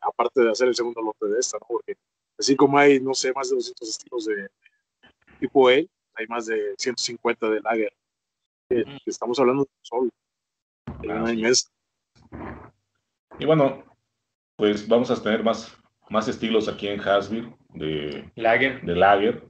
aparte 0.00 0.42
de 0.42 0.50
hacer 0.50 0.68
el 0.68 0.74
segundo 0.74 1.02
lote 1.02 1.26
de 1.26 1.38
esta, 1.38 1.58
¿no? 1.58 1.66
Porque 1.68 1.96
así 2.38 2.56
como 2.56 2.78
hay, 2.78 3.00
no 3.00 3.14
sé, 3.14 3.32
más 3.32 3.50
de 3.50 3.56
200 3.56 3.88
estilos 3.88 4.24
de 4.26 4.48
tipo 5.38 5.70
E, 5.70 5.88
hay 6.14 6.26
más 6.28 6.46
de 6.46 6.74
150 6.78 7.48
de 7.50 7.60
lager. 7.60 7.92
estamos 9.06 9.38
hablando 9.38 9.68
de 11.02 11.36
mes. 11.36 11.70
Y 13.38 13.44
bueno, 13.44 13.84
pues 14.56 14.86
vamos 14.88 15.10
a 15.10 15.22
tener 15.22 15.42
más, 15.42 15.76
más 16.08 16.28
estilos 16.28 16.68
aquí 16.68 16.88
en 16.88 17.00
Hasville 17.00 17.54
de 17.70 18.30
lager. 18.36 18.82
de 18.82 18.94
lager. 18.94 19.44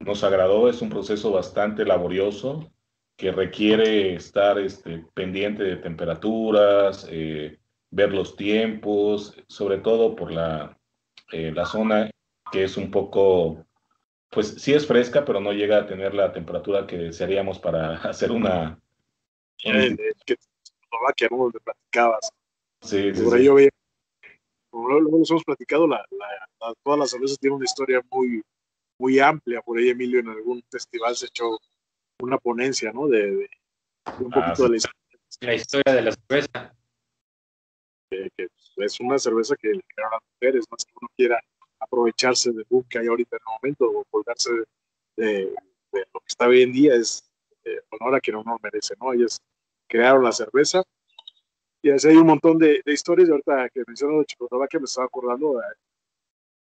Nos 0.00 0.22
agradó, 0.22 0.68
es 0.68 0.80
un 0.80 0.90
proceso 0.90 1.32
bastante 1.32 1.84
laborioso, 1.84 2.70
que 3.18 3.32
requiere 3.32 4.14
estar 4.14 4.60
este, 4.60 5.04
pendiente 5.12 5.64
de 5.64 5.76
temperaturas, 5.76 7.04
eh, 7.10 7.58
ver 7.90 8.14
los 8.14 8.36
tiempos, 8.36 9.36
sobre 9.48 9.78
todo 9.78 10.14
por 10.14 10.30
la, 10.30 10.78
eh, 11.32 11.50
la 11.50 11.66
zona 11.66 12.08
que 12.52 12.62
es 12.62 12.76
un 12.76 12.92
poco, 12.92 13.66
pues 14.30 14.62
sí 14.62 14.72
es 14.72 14.86
fresca, 14.86 15.24
pero 15.24 15.40
no 15.40 15.52
llega 15.52 15.78
a 15.78 15.86
tener 15.86 16.14
la 16.14 16.32
temperatura 16.32 16.86
que 16.86 16.96
desearíamos 16.96 17.58
para 17.58 17.96
hacer 18.08 18.30
una... 18.30 18.78
Eh, 19.64 19.96
que 20.24 20.36
Eslovaquia, 20.84 21.28
¿no? 21.32 21.38
Donde 21.38 21.58
platicabas. 21.58 22.30
Sí, 22.82 23.12
sí, 23.12 23.24
Por 23.24 23.36
ahí 23.36 23.44
yo 23.46 23.54
veía, 23.54 23.70
luego 24.72 25.18
nos 25.18 25.30
hemos 25.32 25.42
platicado, 25.42 25.88
la, 25.88 26.06
la, 26.12 26.72
todas 26.84 27.00
las 27.00 27.10
cervezas 27.10 27.40
tienen 27.40 27.56
una 27.56 27.64
historia 27.64 28.00
muy, 28.12 28.42
muy 28.96 29.18
amplia. 29.18 29.60
Por 29.60 29.76
ahí 29.76 29.88
Emilio 29.88 30.20
en 30.20 30.28
algún 30.28 30.62
festival 30.70 31.16
se 31.16 31.26
echó 31.26 31.58
una 32.20 32.38
ponencia, 32.38 32.92
¿no? 32.92 33.08
De, 33.08 33.48
un 34.20 34.32
ah, 34.34 34.54
poquito 34.54 34.64
de 34.64 34.68
la 35.40 35.54
historia. 35.54 35.94
de 35.94 36.02
la 36.02 36.12
cerveza. 36.12 36.74
Que, 38.10 38.28
es 38.76 39.00
una 39.00 39.18
cerveza 39.18 39.56
que 39.56 39.68
le 39.68 39.82
crearon 39.82 40.12
las 40.12 40.22
mujeres, 40.34 40.64
más 40.70 40.84
que 40.84 40.92
uno 41.00 41.10
quiera 41.16 41.40
aprovecharse 41.80 42.52
del 42.52 42.64
boom 42.68 42.84
que 42.88 42.98
hay 42.98 43.06
ahorita 43.06 43.36
en 43.36 43.40
el 43.40 43.52
momento 43.54 43.84
o 43.90 44.04
colgarse 44.10 44.50
de, 45.16 45.52
lo 45.92 46.20
que 46.20 46.26
está 46.26 46.46
hoy 46.46 46.62
en 46.62 46.72
día, 46.72 46.94
es 46.94 47.28
eh, 47.64 47.80
honor 47.90 48.16
a 48.16 48.20
quien 48.20 48.36
uno 48.36 48.56
merece, 48.62 48.94
¿no? 49.00 49.12
Ellas 49.12 49.40
crearon 49.88 50.24
la 50.24 50.32
cerveza 50.32 50.82
y 51.82 51.90
así 51.90 52.08
hay 52.08 52.16
un 52.16 52.26
montón 52.26 52.58
de, 52.58 52.82
historias, 52.86 53.28
y 53.28 53.32
ahorita 53.32 53.68
que 53.70 53.84
menciono 53.86 54.18
de 54.18 54.26
Checoslovaquia 54.26 54.80
me 54.80 54.86
estaba 54.86 55.06
acordando, 55.06 55.60
eh, 55.60 55.64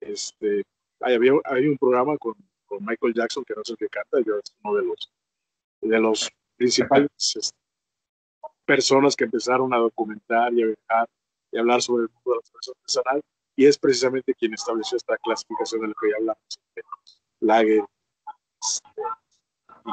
este, 0.01 0.63
hay, 1.01 1.15
había, 1.15 1.33
hay 1.45 1.67
un 1.67 1.79
programa 1.79 2.17
con, 2.19 2.35
con 2.67 2.85
Michael 2.85 3.15
Jackson, 3.15 3.45
que 3.45 3.55
no 3.55 3.63
el 3.65 3.77
que 3.77 3.89
canta, 3.89 4.19
yo 4.27 4.37
es 4.37 4.57
uno 4.63 4.77
de 4.77 4.85
los 4.85 5.13
de 5.89 6.01
los 6.01 6.31
principales 6.57 7.11
este, 7.35 7.57
personas 8.65 9.15
que 9.15 9.25
empezaron 9.25 9.73
a 9.73 9.79
documentar 9.79 10.53
y 10.53 10.63
a 10.63 10.67
viajar 10.67 11.09
y 11.53 11.59
hablar 11.59 11.81
sobre 11.83 12.05
el 12.05 12.11
mundo 12.11 12.31
de 12.33 12.37
la 12.37 12.43
cerveza 12.43 12.73
artesanal. 12.81 13.23
y 13.57 13.67
es 13.67 13.79
precisamente 13.79 14.35
quien 14.35 14.55
estableció 14.55 14.97
esta 14.97 15.17
clasificación 15.19 15.83
de 15.83 15.89
la 15.89 15.95
que 16.01 16.11
ya 16.11 16.17
hablamos, 16.17 16.59
Lager 17.41 17.85
este, 18.61 19.03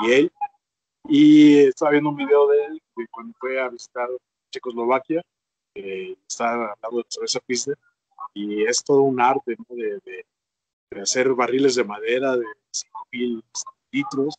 y 0.02 0.12
él. 0.12 0.32
Y 1.06 1.58
estaba 1.60 1.92
viendo 1.92 2.10
un 2.10 2.16
video 2.16 2.48
de 2.48 2.66
él 2.66 2.82
cuando 3.12 3.34
fue 3.40 3.60
a 3.62 3.70
visitar 3.70 4.08
Checoslovaquia, 4.52 5.22
eh, 5.76 6.16
estaba 6.28 6.76
hablando 6.82 7.04
de 7.04 7.06
cerveza 7.10 7.40
Pilsner, 7.46 7.78
y 8.34 8.64
es 8.64 8.84
todo 8.84 9.02
un 9.02 9.20
arte 9.20 9.56
de, 9.70 10.00
de, 10.06 11.02
hacer 11.02 11.34
barriles 11.34 11.76
de 11.76 11.84
madera 11.84 12.38
de 12.38 12.46
5.000 12.72 13.44
litros, 13.92 14.36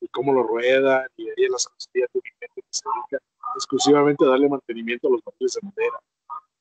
y 0.00 0.08
cómo 0.08 0.32
lo 0.32 0.42
ruedan, 0.42 1.06
y 1.16 1.28
ahí 1.28 1.44
en 1.44 1.52
la 1.52 1.58
cervecería 1.58 2.06
tiene 2.08 2.30
gente 2.40 2.62
que 2.62 2.68
se 2.70 2.82
dedica 2.88 3.24
exclusivamente 3.54 4.24
a 4.24 4.28
darle 4.28 4.48
mantenimiento 4.48 5.08
a 5.08 5.10
los 5.12 5.22
barriles 5.24 5.54
de 5.54 5.60
madera. 5.62 6.00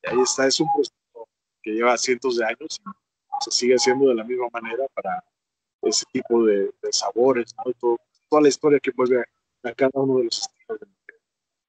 Y 0.04 0.10
ahí 0.10 0.22
está, 0.22 0.48
es 0.48 0.60
un 0.60 0.68
proceso 0.74 1.30
que 1.62 1.72
lleva 1.72 1.98
cientos 1.98 2.38
de 2.38 2.46
años 2.46 2.80
y 2.80 3.44
se 3.44 3.52
sigue 3.52 3.76
haciendo 3.76 4.10
de 4.10 4.16
la 4.16 4.24
misma 4.24 4.48
manera 4.52 4.86
para 4.94 5.24
ese 5.82 6.06
tipo 6.12 6.44
de, 6.46 6.72
sabores, 6.92 7.56
toda 8.30 8.42
la 8.42 8.50
historia 8.50 8.80
que 8.80 8.90
envuelve 8.90 9.24
a, 9.64 9.74
cada 9.74 9.92
uno 9.94 10.18
de 10.20 10.26
los 10.26 10.40
estilos 10.40 10.80
de 10.80 10.88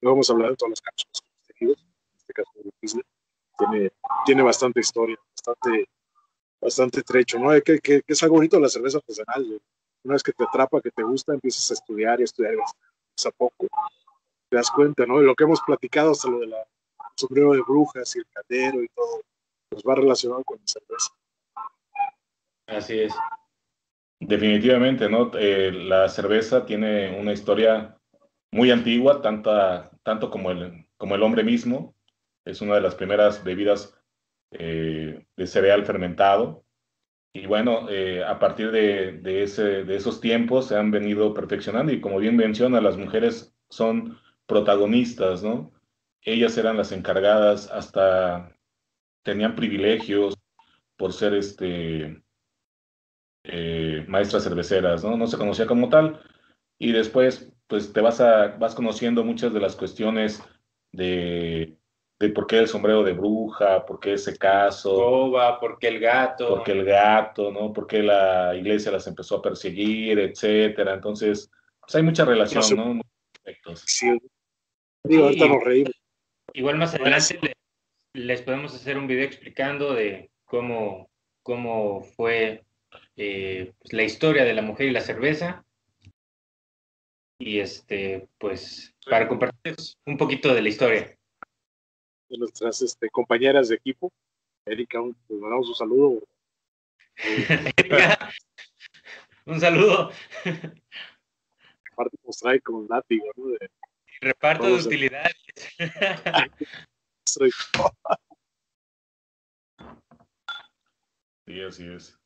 No 0.01 0.11
vamos 0.11 0.29
a 0.29 0.33
hablar 0.33 0.51
de 0.51 0.55
todas 0.57 0.71
las 0.71 0.81
cápsulas 0.81 1.23
tejidos, 1.47 1.81
en 1.81 2.17
este 2.17 2.33
caso 2.33 2.51
de 2.55 2.71
Disney, 2.81 3.03
tiene, 3.57 3.91
tiene 4.25 4.41
bastante 4.41 4.79
historia, 4.79 5.17
bastante, 5.29 5.89
bastante 6.59 7.03
trecho, 7.03 7.39
¿no? 7.39 7.49
Que, 7.61 7.79
que, 7.79 8.01
es 8.05 8.23
algo 8.23 8.35
bonito 8.35 8.57
de 8.57 8.63
la 8.63 8.69
cerveza 8.69 8.97
artesanal, 8.97 9.61
una 10.03 10.13
vez 10.13 10.23
que 10.23 10.33
te 10.33 10.43
atrapa, 10.43 10.81
que 10.81 10.91
te 10.91 11.03
gusta, 11.03 11.33
empiezas 11.33 11.69
a 11.71 11.73
estudiar 11.75 12.19
y 12.19 12.23
estudiar 12.23 12.55
a 12.55 13.31
poco, 13.31 13.67
te 14.49 14.57
das 14.57 14.71
cuenta, 14.71 15.05
¿no? 15.05 15.19
De 15.19 15.25
lo 15.25 15.35
que 15.35 15.43
hemos 15.43 15.61
platicado 15.61 16.11
hasta 16.11 16.29
lo 16.29 16.39
de 16.39 16.47
la 16.47 16.65
sombrero 17.15 17.53
de 17.53 17.61
brujas 17.61 18.15
y 18.15 18.19
el 18.19 18.25
caldero 18.33 18.83
y 18.83 18.87
todo, 18.89 19.21
pues 19.69 19.83
va 19.87 19.95
relacionado 19.95 20.43
con 20.43 20.57
la 20.57 20.65
cerveza. 20.65 21.11
Así 22.67 22.99
es. 22.99 23.13
Definitivamente, 24.19 25.09
¿no? 25.09 25.31
Eh, 25.35 25.71
la 25.71 26.07
cerveza 26.07 26.65
tiene 26.65 27.19
una 27.19 27.33
historia 27.33 27.97
muy 28.51 28.71
antigua, 28.71 29.21
tanta, 29.21 29.91
tanto 30.03 30.29
como 30.29 30.51
el, 30.51 30.87
como 30.97 31.15
el 31.15 31.23
hombre 31.23 31.43
mismo. 31.43 31.95
Es 32.45 32.61
una 32.61 32.75
de 32.75 32.81
las 32.81 32.95
primeras 32.95 33.43
bebidas 33.43 33.97
eh, 34.51 35.25
de 35.35 35.47
cereal 35.47 35.85
fermentado. 35.85 36.60
Y 37.33 37.45
bueno, 37.47 37.89
eh, 37.89 38.23
a 38.23 38.39
partir 38.39 38.71
de, 38.71 39.13
de, 39.13 39.43
ese, 39.43 39.83
de 39.85 39.95
esos 39.95 40.19
tiempos 40.19 40.67
se 40.67 40.75
han 40.75 40.91
venido 40.91 41.33
perfeccionando 41.33 41.93
y 41.93 42.01
como 42.01 42.19
bien 42.19 42.35
menciona, 42.35 42.81
las 42.81 42.97
mujeres 42.97 43.55
son 43.69 44.17
protagonistas, 44.45 45.41
¿no? 45.41 45.71
Ellas 46.23 46.57
eran 46.57 46.77
las 46.77 46.91
encargadas, 46.91 47.71
hasta 47.71 48.53
tenían 49.23 49.55
privilegios 49.55 50.35
por 50.97 51.13
ser 51.13 51.33
este, 51.35 52.21
eh, 53.43 54.05
maestras 54.07 54.43
cerveceras, 54.43 55.03
¿no? 55.03 55.17
No 55.17 55.27
se 55.27 55.37
conocía 55.37 55.65
como 55.65 55.89
tal. 55.89 56.21
Y 56.77 56.91
después, 56.91 57.51
pues 57.67 57.93
te 57.93 58.01
vas, 58.01 58.21
a, 58.21 58.49
vas 58.57 58.75
conociendo 58.75 59.23
muchas 59.23 59.53
de 59.53 59.59
las 59.59 59.75
cuestiones 59.75 60.43
de, 60.91 61.77
de 62.21 62.29
por 62.29 62.45
qué 62.45 62.59
el 62.59 62.67
sombrero 62.67 63.03
de 63.03 63.13
bruja, 63.13 63.83
por 63.83 63.99
qué 63.99 64.13
ese 64.13 64.37
caso. 64.37 65.31
por 65.59 65.79
qué 65.79 65.87
el 65.87 65.99
gato. 65.99 66.49
Por 66.49 66.63
qué 66.63 66.71
el 66.73 66.85
gato, 66.85 67.51
¿no? 67.51 67.73
Por 67.73 67.87
qué 67.87 68.03
la 68.03 68.55
iglesia 68.55 68.91
las 68.91 69.07
empezó 69.07 69.37
a 69.37 69.41
perseguir, 69.41 70.19
etcétera. 70.19 70.93
Entonces, 70.93 71.49
pues 71.79 71.95
hay 71.95 72.03
mucha 72.03 72.23
relación, 72.23 72.77
¿no? 72.77 73.01
Sí. 73.85 74.11
nos 75.03 75.63
reímos. 75.63 75.93
Igual 76.53 76.77
más 76.77 76.93
adelante 76.93 77.53
les 78.13 78.41
podemos 78.41 78.75
hacer 78.75 78.97
un 78.97 79.07
video 79.07 79.25
explicando 79.25 79.93
de 79.93 80.29
cómo, 80.45 81.09
cómo 81.41 82.01
fue 82.01 82.65
eh, 83.15 83.73
pues, 83.79 83.93
la 83.93 84.03
historia 84.03 84.43
de 84.43 84.53
la 84.53 84.61
mujer 84.61 84.87
y 84.87 84.91
la 84.91 85.01
cerveza. 85.01 85.65
Y 87.39 87.59
este, 87.59 88.27
pues, 88.37 88.93
para 89.09 89.27
compartir 89.27 89.75
un 90.05 90.17
poquito 90.17 90.53
de 90.53 90.61
la 90.61 90.69
historia. 90.69 91.17
De 92.31 92.37
nuestras 92.37 92.81
este, 92.81 93.09
compañeras 93.09 93.67
de 93.67 93.75
equipo. 93.75 94.09
Erika, 94.65 94.99
pues 95.27 95.41
mandamos 95.41 95.67
un 95.67 95.75
saludo. 95.75 96.23
Erika, 97.77 98.31
un 99.45 99.59
saludo. 99.59 100.11
Aparte 101.91 102.17
nos 102.23 102.37
trae 102.37 102.61
con 102.61 102.87
látigo, 102.87 103.25
¿no? 103.35 103.47
De, 103.47 103.69
reparto 104.21 104.65
de 104.67 104.73
utilidades. 104.75 105.35
sí, 111.45 111.61
así 111.61 111.85
es. 111.87 112.17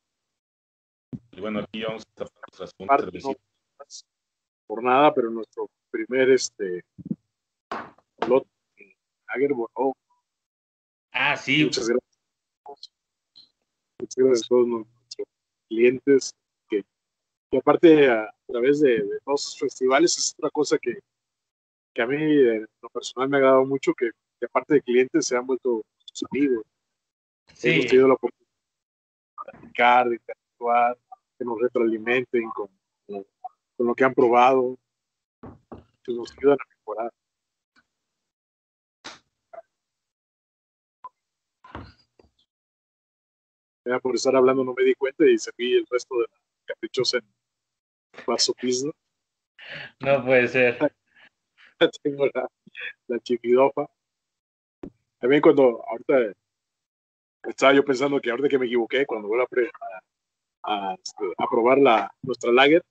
Y 1.32 1.40
bueno, 1.40 1.60
aquí 1.60 1.82
vamos 1.82 2.04
a 2.04 2.08
estar 2.08 2.28
nuestras 2.46 2.74
puntas 2.74 4.06
por 4.68 4.84
nada, 4.84 5.12
pero 5.12 5.30
nuestro 5.30 5.68
primer 5.90 6.30
este 6.30 6.84
lot 9.34 9.96
Ah, 11.12 11.36
sí. 11.36 11.64
Muchas 11.64 11.88
gracias. 11.88 12.20
Muchas 13.98 14.16
gracias 14.16 14.44
a 14.44 14.48
todos 14.48 14.66
nuestros 14.66 15.28
clientes 15.68 16.34
que, 16.68 16.84
aparte 17.56 18.10
a, 18.10 18.30
través 18.46 18.80
de, 18.80 19.02
todos 19.24 19.44
los 19.44 19.58
festivales 19.58 20.18
es 20.18 20.34
otra 20.38 20.50
cosa 20.50 20.76
que, 20.78 20.98
que 21.94 22.02
a 22.02 22.06
mí 22.06 22.16
en 22.16 22.66
lo 22.82 22.88
personal 22.90 23.28
me 23.28 23.36
ha 23.36 23.38
agradado 23.38 23.64
mucho 23.64 23.94
que, 23.94 24.10
aparte 24.44 24.74
de 24.74 24.82
clientes 24.82 25.26
se 25.26 25.36
han 25.36 25.46
vuelto 25.46 25.82
sus 26.04 26.28
amigos. 26.30 26.64
Sí. 27.54 27.70
Hemos 27.70 27.86
tenido 27.86 28.08
la 28.08 28.14
oportunidad 28.14 28.46
de 28.50 29.50
platicar, 29.50 30.08
de 30.08 30.16
interactuar, 30.16 30.98
que 31.38 31.44
nos 31.44 31.60
retroalimenten 31.60 32.50
con, 32.50 32.68
con 33.06 33.86
lo 33.86 33.94
que 33.94 34.04
han 34.04 34.14
probado, 34.14 34.76
que 36.04 36.12
nos 36.12 36.36
ayudan 36.36 36.58
a 36.60 36.68
mejorar. 36.68 37.12
Ya 43.86 44.00
por 44.00 44.14
estar 44.14 44.34
hablando 44.34 44.64
no 44.64 44.74
me 44.74 44.84
di 44.84 44.94
cuenta 44.94 45.24
y 45.24 45.36
vi 45.56 45.76
el 45.76 45.86
resto 45.88 46.16
de 46.16 46.22
la 46.22 46.38
caprichosa 46.66 47.18
en 47.18 48.24
paso 48.24 48.52
pizza. 48.54 48.88
No 50.00 50.24
puede 50.24 50.48
ser. 50.48 50.78
Tengo 52.02 52.26
la, 52.34 52.48
la 53.06 53.18
chiquidofa. 53.20 53.86
También 55.18 55.40
cuando 55.40 55.84
ahorita 55.88 56.34
estaba 57.44 57.72
yo 57.74 57.84
pensando 57.84 58.20
que 58.20 58.30
ahorita 58.30 58.48
que 58.48 58.58
me 58.58 58.66
equivoqué, 58.66 59.06
cuando 59.06 59.28
vuelva 59.28 59.46
a, 60.64 60.94
este, 60.94 61.24
a, 61.38 61.46
probar 61.48 61.78
la, 61.78 62.12
nuestra 62.22 62.52
lager. 62.52 62.82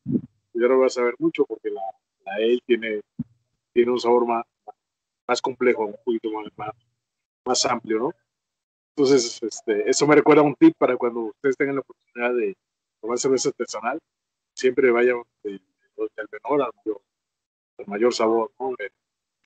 Ya 0.53 0.67
no 0.67 0.79
vas 0.79 0.97
a 0.97 1.03
ver 1.03 1.15
mucho 1.19 1.45
porque 1.45 1.69
la, 1.69 1.81
la 2.25 2.33
ale 2.33 2.59
tiene, 2.65 3.01
tiene 3.73 3.91
un 3.91 3.99
sabor 3.99 4.25
más, 4.25 4.45
más 5.27 5.41
complejo, 5.41 5.85
un 5.85 5.95
poquito 6.03 6.29
más, 6.31 6.73
más, 7.45 7.65
amplio, 7.65 7.99
¿no? 7.99 8.11
Entonces, 8.97 9.43
este, 9.43 9.89
eso 9.89 10.07
me 10.07 10.15
recuerda 10.15 10.41
un 10.41 10.55
tip 10.55 10.73
para 10.77 10.95
cuando 10.95 11.21
ustedes 11.21 11.57
tengan 11.57 11.75
la 11.75 11.81
oportunidad 11.81 12.33
de 12.33 12.55
tomar 13.01 13.17
cerveza 13.17 13.49
artesanal, 13.49 13.99
siempre 14.53 14.89
vayan 14.89 15.21
del, 15.43 15.61
menor 15.97 16.61
al 16.61 16.71
mayor, 16.85 17.01
mayor 17.87 18.13
sabor, 18.13 18.51
¿no? 18.57 18.73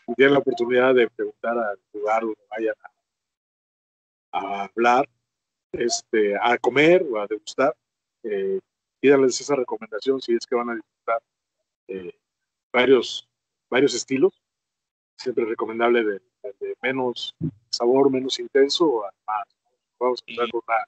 Si 0.05 0.13
tienen 0.13 0.33
la 0.33 0.39
oportunidad 0.39 0.93
de 0.93 1.09
preguntar 1.09 1.57
al 1.57 1.79
lugar 1.93 2.21
donde 2.21 2.45
vayan 2.51 2.75
a, 4.31 4.39
a 4.39 4.63
hablar, 4.65 5.09
este, 5.71 6.35
a 6.39 6.57
comer 6.59 7.03
o 7.11 7.19
a 7.19 7.25
degustar, 7.25 7.75
eh, 8.23 8.59
pídanles 8.99 9.41
esa 9.41 9.55
recomendación 9.55 10.21
si 10.21 10.35
es 10.35 10.45
que 10.45 10.55
van 10.55 10.69
a 10.69 10.75
disfrutar 10.75 11.21
eh, 11.87 12.13
varios, 12.71 13.27
varios 13.67 13.95
estilos. 13.95 14.39
Siempre 15.17 15.43
es 15.43 15.49
recomendable 15.49 16.03
de, 16.03 16.21
menos 16.81 17.35
sabor, 17.69 18.11
menos 18.11 18.39
intenso 18.39 19.05
a 19.05 19.11
más. 19.27 19.47
Vamos 19.99 20.19
a 20.19 20.31
empezar 20.31 20.51
con 20.51 20.61
una 20.67 20.85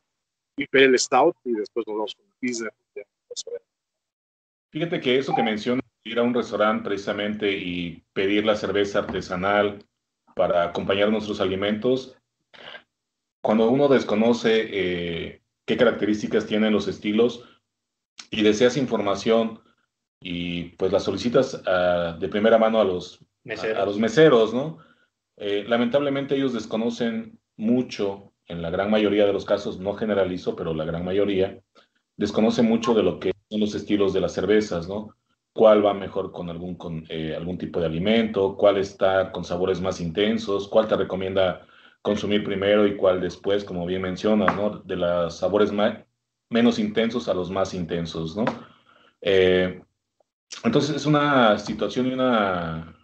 Imperial 0.58 0.98
Stout 1.00 1.36
y 1.44 1.54
después 1.54 1.86
nos 1.88 1.96
vamos 1.96 2.16
con 2.16 2.26
la 2.26 2.36
pizza. 2.40 2.66
Fíjate 4.70 5.02
que 5.02 5.18
eso 5.18 5.36
que 5.36 5.44
mencionas, 5.44 5.84
ir 6.04 6.18
a 6.18 6.24
un 6.24 6.34
restaurante 6.34 6.86
precisamente 6.86 7.52
y 7.52 8.04
pedir 8.14 8.46
la 8.46 8.56
cerveza 8.56 9.00
artesanal 9.00 9.86
para 10.36 10.64
acompañar 10.64 11.10
nuestros 11.10 11.42
alimentos, 11.42 12.18
cuando 13.42 13.70
uno 13.70 13.88
desconoce 13.88 14.68
eh, 14.72 15.42
qué 15.66 15.78
características 15.78 16.46
tienen 16.46 16.74
los 16.74 16.88
estilos 16.88 17.44
y 18.30 18.44
deseas 18.44 18.78
información 18.78 19.62
y 20.22 20.64
pues 20.78 20.92
la 20.92 21.00
solicitas 21.00 21.62
ah, 21.66 22.16
de 22.20 22.30
primera 22.30 22.58
mano 22.58 22.80
a 22.80 22.86
los 22.86 23.20
meseros, 23.44 23.80
a, 23.80 23.86
los 23.86 23.98
meseros 23.98 24.54
¿no? 24.54 24.78
Eh, 25.38 25.66
lamentablemente 25.68 26.36
ellos 26.36 26.54
desconocen 26.54 27.40
mucho, 27.58 28.34
en 28.48 28.62
la 28.62 28.70
gran 28.70 28.92
mayoría 28.92 29.26
de 29.26 29.34
los 29.34 29.46
casos, 29.46 29.80
no 29.80 29.94
generalizo, 29.94 30.56
pero 30.56 30.74
la 30.74 30.86
gran 30.86 31.06
mayoría, 31.06 31.62
desconocen 32.18 32.66
mucho 32.66 32.94
de 32.94 33.04
lo 33.04 33.20
que 33.20 33.34
son 33.50 33.60
los 33.60 33.76
estilos 33.76 34.14
de 34.14 34.22
las 34.22 34.34
cervezas, 34.34 34.88
¿no? 34.88 35.16
cuál 35.54 35.86
va 35.86 35.94
mejor 35.94 36.32
con 36.32 36.50
algún, 36.50 36.76
con, 36.76 37.06
eh, 37.10 37.36
algún 37.36 37.58
tipo 37.58 37.80
de 37.80 37.88
alimento, 37.88 38.56
cuál 38.56 38.78
está 38.78 39.32
con 39.32 39.44
sabores 39.44 39.82
más 39.82 40.00
intensos, 40.00 40.68
cuál 40.68 40.88
te 40.88 40.96
recomienda 40.96 41.66
consumir 42.02 42.44
primero 42.44 42.88
y 42.88 42.96
cuál 42.96 43.22
después, 43.22 43.64
como 43.64 43.86
bien 43.86 44.02
mencionas, 44.02 44.56
¿no? 44.56 44.80
De 44.80 44.96
los 44.96 45.38
sabores 45.38 45.72
menos 46.50 46.80
intensos 46.80 47.28
a 47.28 47.34
los 47.34 47.52
más 47.52 47.74
intensos, 47.74 48.36
¿no? 48.36 48.46
Eh, 49.22 49.82
entonces 50.64 50.96
es 50.96 51.06
una 51.06 51.58
situación 51.60 52.08
y 52.08 52.14
una 52.14 52.98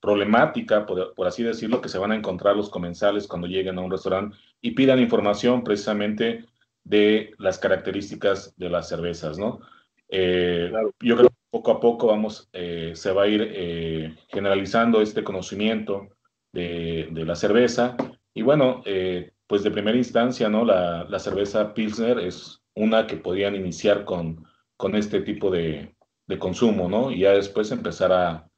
problemática, 0.00 0.86
por, 0.86 1.14
por, 1.14 1.26
así 1.26 1.42
decirlo, 1.42 1.80
que 1.80 1.88
se 1.88 1.98
van 1.98 2.12
a 2.12 2.16
encontrar 2.16 2.56
los 2.56 2.70
comensales 2.70 3.26
cuando 3.26 3.46
lleguen 3.46 3.78
a 3.78 3.82
un 3.82 3.90
restaurante 3.90 4.36
y 4.60 4.72
pidan 4.72 4.98
información 4.98 5.62
precisamente 5.62 6.46
de 6.84 7.34
las 7.38 7.58
características 7.58 8.54
de 8.56 8.70
las 8.70 8.88
cervezas, 8.88 9.38
¿no? 9.38 9.60
Eh, 10.08 10.72
yo 11.00 11.16
creo 11.16 11.28
que 11.28 11.36
poco 11.50 11.70
a 11.70 11.80
poco 11.80 12.06
vamos, 12.08 12.48
eh, 12.52 12.92
se 12.94 13.12
va 13.12 13.24
a 13.24 13.28
ir 13.28 13.48
eh, 13.54 14.16
generalizando 14.28 15.00
este 15.00 15.22
conocimiento 15.22 16.08
de, 16.52 17.08
de, 17.10 17.24
la 17.24 17.36
cerveza. 17.36 17.96
Y 18.34 18.42
bueno, 18.42 18.82
pues 19.46 19.62
de 19.62 19.70
primera 19.70 19.96
instancia, 19.96 20.48
¿no? 20.48 20.64
La, 20.64 21.04
la, 21.04 21.18
cerveza 21.18 21.74
Pilsner 21.74 22.18
es 22.20 22.62
una 22.74 23.06
que 23.06 23.16
podían 23.16 23.54
iniciar 23.54 24.04
con, 24.04 24.44
con 24.76 24.94
este 24.94 25.20
tipo 25.20 25.50
de, 25.50 25.94
de 26.26 26.38
consumo, 26.38 26.88
¿no? 26.88 27.10
Y 27.10 27.20
ya 27.20 27.32
después 27.32 27.70
empezar 27.70 28.12
a, 28.12 28.49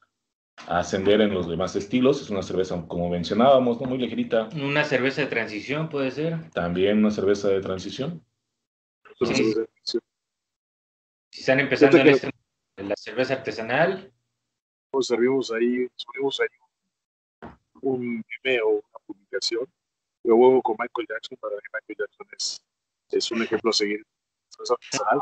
a 0.66 0.80
ascender 0.80 1.20
en 1.20 1.34
los 1.34 1.48
demás 1.48 1.74
estilos. 1.76 2.20
Es 2.20 2.30
una 2.30 2.42
cerveza, 2.42 2.84
como 2.86 3.08
mencionábamos, 3.08 3.80
¿no? 3.80 3.88
muy 3.88 3.98
ligerita. 3.98 4.48
Una 4.54 4.84
cerveza 4.84 5.22
de 5.22 5.26
transición 5.28 5.88
puede 5.88 6.10
ser. 6.10 6.50
También 6.50 6.98
una 6.98 7.10
cerveza 7.10 7.48
de 7.48 7.60
transición. 7.60 8.24
Sí. 9.20 9.54
Si 11.30 11.40
están 11.40 11.60
empezando 11.60 11.96
en, 11.98 12.08
este, 12.08 12.30
en, 12.76 12.88
la 12.88 12.96
cerveza 12.96 13.34
artesanal. 13.34 14.12
Pues 14.90 15.06
servimos 15.06 15.50
ahí, 15.50 15.88
subimos 15.94 16.38
ahí 16.40 17.50
un 17.80 18.22
email 18.44 18.60
o 18.62 18.68
una 18.70 19.06
publicación. 19.06 19.66
Yo 20.22 20.36
huevo 20.36 20.60
con 20.60 20.76
Michael 20.78 21.06
Jackson, 21.08 21.38
para 21.40 21.56
que 21.56 21.68
Michael 21.72 21.96
Jackson 21.98 22.26
es, 22.36 22.62
es 23.10 23.30
un 23.30 23.42
ejemplo 23.42 23.70
a 23.70 23.72
seguir. 23.72 24.04
Cerveza 24.50 24.74
artesanal. 24.74 25.20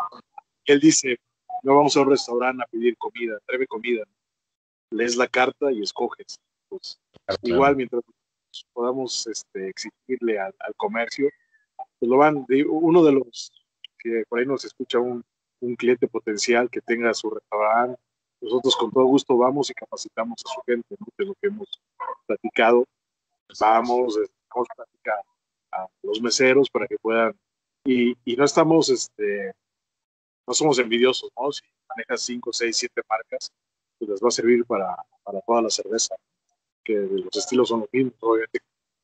Él 0.64 0.80
dice, 0.80 1.20
no 1.62 1.76
vamos 1.76 1.96
a 1.96 2.00
un 2.00 2.10
restaurante 2.10 2.64
a 2.64 2.66
pedir 2.66 2.96
comida, 2.96 3.38
tráeme 3.46 3.66
comida 3.66 4.04
lees 4.90 5.16
la 5.16 5.28
carta 5.28 5.70
y 5.72 5.82
escoges. 5.82 6.40
Pues, 6.68 7.00
igual, 7.42 7.76
mientras 7.76 8.02
podamos 8.72 9.26
este, 9.26 9.68
exigirle 9.68 10.38
al, 10.38 10.54
comercio, 10.76 11.28
pues 11.98 12.10
lo 12.10 12.16
van, 12.18 12.46
uno 12.68 13.04
de 13.04 13.12
los 13.12 13.52
que 13.98 14.24
por 14.28 14.38
ahí 14.38 14.46
nos 14.46 14.64
escucha 14.64 14.98
un, 14.98 15.22
un 15.60 15.76
cliente 15.76 16.08
potencial 16.08 16.70
que 16.70 16.80
tenga 16.80 17.12
su 17.14 17.30
restaurante, 17.30 18.00
nosotros 18.40 18.74
con 18.76 18.90
todo 18.90 19.04
gusto 19.04 19.36
vamos 19.36 19.70
y 19.70 19.74
capacitamos 19.74 20.42
a 20.46 20.54
su 20.54 20.60
gente, 20.62 20.96
¿no? 20.98 21.06
es 21.18 21.26
lo 21.26 21.34
que 21.34 21.48
hemos 21.48 21.68
platicado. 22.26 22.84
Vamos, 23.60 24.18
vamos 24.54 24.68
a 24.70 24.74
platicar 24.74 25.20
a 25.72 25.86
los 26.02 26.22
meseros 26.22 26.70
para 26.70 26.86
que 26.86 26.96
puedan, 26.98 27.34
y, 27.84 28.16
y 28.24 28.36
no 28.36 28.44
estamos, 28.44 28.88
este, 28.88 29.52
no 30.46 30.54
somos 30.54 30.78
envidiosos, 30.78 31.30
¿no? 31.38 31.52
Si 31.52 31.62
manejas 31.88 32.22
5, 32.22 32.52
6, 32.52 32.76
7 32.76 33.02
marcas, 33.08 33.52
pues 34.00 34.10
les 34.10 34.20
va 34.20 34.28
a 34.28 34.30
servir 34.30 34.64
para, 34.64 34.96
para 35.22 35.40
toda 35.42 35.60
la 35.60 35.70
cerveza, 35.70 36.16
que 36.82 36.94
los 36.94 37.36
estilos 37.36 37.68
son 37.68 37.80
los 37.80 37.88
mismos, 37.92 38.14
obviamente, 38.20 38.60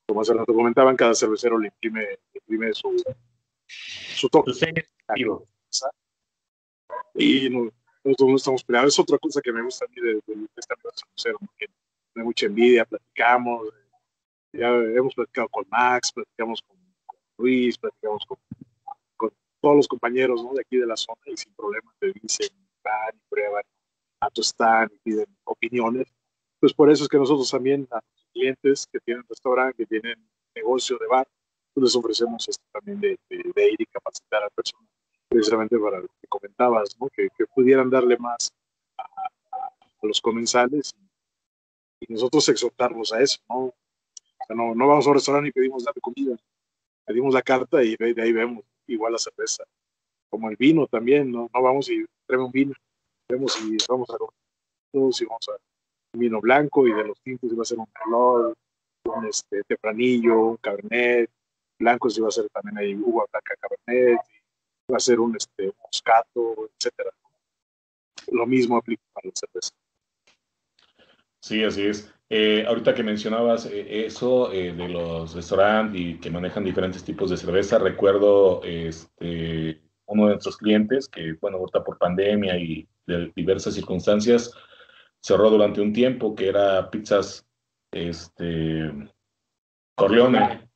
como 0.08 0.22
hace 0.22 0.32
rato 0.32 0.54
comentaban, 0.54 0.96
cada 0.96 1.14
cervecero 1.14 1.58
le 1.58 1.68
imprime, 1.68 2.18
imprime 2.32 2.72
su, 2.72 2.96
su 3.66 4.28
toque. 4.30 4.52
Y 7.14 7.50
no, 7.50 7.70
nosotros 8.04 8.28
no 8.30 8.36
estamos 8.36 8.64
peleados. 8.64 8.94
Es 8.94 8.98
otra 8.98 9.18
cosa 9.18 9.40
que 9.42 9.52
me 9.52 9.62
gusta 9.62 9.84
a 9.84 9.88
mí 9.88 9.96
de, 9.96 10.14
de, 10.26 10.34
de 10.34 10.48
esta 10.56 10.74
cervecero, 10.94 11.38
que 11.58 11.66
no 12.14 12.22
hay 12.22 12.24
mucha 12.24 12.46
envidia, 12.46 12.86
platicamos, 12.86 13.68
ya 14.52 14.68
hemos 14.68 15.14
platicado 15.14 15.48
con 15.50 15.66
Max, 15.68 16.12
platicamos 16.12 16.62
con, 16.62 16.78
con 17.04 17.18
Luis, 17.36 17.76
platicamos 17.76 18.24
con, 18.24 18.38
con, 19.16 19.30
todos 19.60 19.76
los 19.76 19.88
compañeros 19.88 20.42
¿no? 20.42 20.54
de 20.54 20.62
aquí 20.62 20.78
de 20.78 20.86
la 20.86 20.96
zona 20.96 21.20
y 21.26 21.36
sin 21.36 21.52
problema 21.54 21.92
te 21.98 22.12
dicen, 22.12 22.48
van 22.82 23.14
y 23.14 23.20
prueban 23.28 23.62
están 24.36 24.90
y 24.92 24.98
piden 24.98 25.26
opiniones. 25.44 26.06
Pues 26.60 26.72
por 26.72 26.90
eso 26.90 27.04
es 27.04 27.08
que 27.08 27.18
nosotros 27.18 27.50
también 27.50 27.86
a 27.90 27.96
los 27.96 28.26
clientes 28.32 28.86
que 28.90 29.00
tienen 29.00 29.24
restaurante, 29.28 29.76
que 29.76 29.86
tienen 29.86 30.16
negocio 30.54 30.98
de 30.98 31.06
bar, 31.06 31.28
pues 31.74 31.84
les 31.84 31.96
ofrecemos 31.96 32.48
esto 32.48 32.64
también 32.72 33.00
de, 33.00 33.18
de, 33.28 33.70
ir 33.70 33.80
y 33.80 33.86
capacitar 33.86 34.42
a 34.42 34.50
personas, 34.50 34.88
precisamente 35.28 35.78
para 35.78 36.00
lo 36.00 36.06
que 36.06 36.26
comentabas, 36.28 36.96
¿no? 36.98 37.08
que, 37.08 37.28
que 37.36 37.46
pudieran 37.46 37.90
darle 37.90 38.16
más 38.16 38.52
a, 38.96 39.02
a, 39.02 39.70
los 40.02 40.20
comensales 40.20 40.94
y, 42.00 42.06
y, 42.06 42.12
nosotros 42.14 42.48
exhortarlos 42.48 43.12
a 43.12 43.20
eso. 43.20 43.38
¿no? 43.48 43.56
O 43.56 43.74
sea, 44.46 44.56
no, 44.56 44.74
no 44.74 44.88
vamos 44.88 45.06
a 45.06 45.10
un 45.10 45.14
restaurante 45.16 45.50
y 45.50 45.52
pedimos 45.52 45.84
darle 45.84 46.00
comida, 46.00 46.36
pedimos 47.04 47.34
la 47.34 47.42
carta 47.42 47.82
y 47.82 47.96
de, 47.96 48.14
de 48.14 48.22
ahí 48.22 48.32
vemos 48.32 48.64
igual 48.86 49.12
la 49.12 49.18
cerveza. 49.18 49.64
Como 50.30 50.48
el 50.48 50.56
vino 50.56 50.86
también, 50.86 51.30
no, 51.30 51.50
no 51.52 51.62
vamos 51.62 51.90
y 51.90 52.04
traemos 52.26 52.46
un 52.46 52.52
vino 52.52 52.74
vemos 53.28 53.52
si 53.52 53.76
vamos 53.88 54.08
a 54.10 54.16
si 55.12 55.24
vamos 55.24 55.48
a 55.48 55.56
vino 56.16 56.40
blanco 56.40 56.86
y 56.86 56.92
de 56.92 57.04
los 57.04 57.20
tintos 57.20 57.50
si 57.50 57.56
va 57.56 57.62
a 57.62 57.66
ser 57.66 57.78
un 57.78 57.88
merlot, 57.94 58.56
un 59.04 59.26
este, 59.26 59.62
tempranillo, 59.64 60.40
un 60.40 60.56
cabernet, 60.56 61.30
blanco 61.78 62.08
si 62.08 62.20
va 62.20 62.28
a 62.28 62.32
ser 62.32 62.48
también 62.50 62.78
ahí 62.78 62.94
uva 62.94 63.24
blanca 63.30 63.54
cabernet, 63.60 64.18
va 64.90 64.96
a 64.96 65.00
ser 65.00 65.20
un 65.20 65.36
este, 65.36 65.72
moscato, 65.82 66.70
etcétera. 66.74 67.10
Lo 68.32 68.46
mismo 68.46 68.76
aplica 68.76 69.02
para 69.12 69.28
la 69.28 69.32
cerveza. 69.34 69.70
Sí, 71.40 71.62
así 71.62 71.86
es. 71.86 72.12
Eh, 72.28 72.64
ahorita 72.66 72.92
que 72.92 73.04
mencionabas 73.04 73.66
eh, 73.66 74.06
eso 74.06 74.50
eh, 74.52 74.72
de 74.72 74.88
los 74.88 75.32
restaurantes 75.32 76.00
y 76.00 76.18
que 76.18 76.28
manejan 76.28 76.64
diferentes 76.64 77.04
tipos 77.04 77.30
de 77.30 77.36
cerveza, 77.36 77.78
recuerdo 77.78 78.62
este, 78.64 79.80
uno 80.06 80.24
de 80.24 80.32
nuestros 80.32 80.56
clientes 80.56 81.08
que, 81.08 81.34
bueno, 81.40 81.58
ahorita 81.58 81.84
por 81.84 81.98
pandemia 81.98 82.56
y 82.58 82.88
de 83.06 83.32
diversas 83.34 83.74
circunstancias, 83.74 84.52
cerró 85.20 85.50
durante 85.50 85.80
un 85.80 85.92
tiempo, 85.92 86.34
que 86.34 86.48
era 86.48 86.90
Pizzas 86.90 87.46
este, 87.92 88.90
Corleone, 89.96 90.68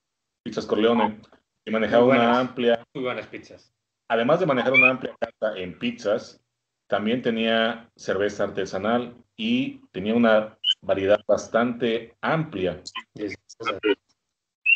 Pizzas 0.43 0.67
Corleone, 0.67 1.21
y 1.65 1.71
manejaba 1.71 2.05
una 2.05 2.41
amplia... 2.41 2.83
Muy 2.95 3.05
buenas 3.05 3.27
pizzas. 3.27 3.73
Además 4.09 4.41
de 4.41 4.47
manejar 4.47 4.73
una 4.73 4.91
amplia 4.91 5.15
carta 5.21 5.57
en 5.57 5.79
pizzas, 5.79 6.43
también 6.89 7.23
tenía 7.23 7.89
cerveza 7.95 8.45
artesanal 8.45 9.15
y 9.37 9.79
tenía 9.93 10.15
una 10.15 10.59
variedad 10.83 11.21
bastante 11.27 12.17
amplia, 12.21 12.83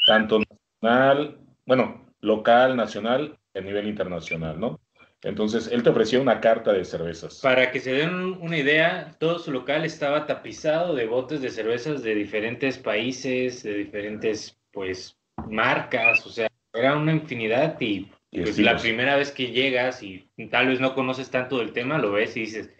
tanto 0.07 0.41
nacional, 0.81 1.41
bueno, 1.67 2.07
local, 2.21 2.77
nacional, 2.77 3.39
a 3.55 3.61
nivel 3.61 3.89
internacional, 3.89 4.59
¿no? 4.59 4.81
Entonces, 5.23 5.69
él 5.73 5.83
te 5.83 5.89
ofrecía 5.89 6.21
una 6.21 6.41
carta 6.41 6.73
de 6.73 6.85
cervezas. 6.85 7.41
Para 7.41 7.71
que 7.71 7.81
se 7.81 7.93
den 7.95 8.13
una 8.13 8.59
idea, 8.59 9.17
todo 9.19 9.39
su 9.39 9.53
local 9.53 9.85
estaba 9.85 10.27
tapizado 10.27 10.95
de 10.95 11.07
botes 11.07 11.41
de 11.41 11.51
cervezas 11.51 12.03
de 12.03 12.15
diferentes 12.15 12.77
países, 12.77 13.63
de 13.63 13.75
diferentes, 13.75 14.61
pues, 14.71 15.19
marcas, 15.49 16.27
o 16.27 16.31
sea, 16.31 16.47
era 16.75 16.97
una 16.97 17.13
infinidad 17.13 17.81
y, 17.81 18.11
pues, 18.31 18.59
la 18.59 18.77
primera 18.77 19.17
vez 19.17 19.33
que 19.33 19.51
llegas 19.51 20.03
y 20.03 20.29
tal 20.51 20.69
vez 20.69 20.81
no 20.81 20.95
conoces 20.95 21.31
tanto 21.31 21.59
del 21.59 21.73
tema, 21.73 21.97
lo 21.97 22.13
ves 22.13 22.37
y 22.37 22.41
dices, 22.41 22.71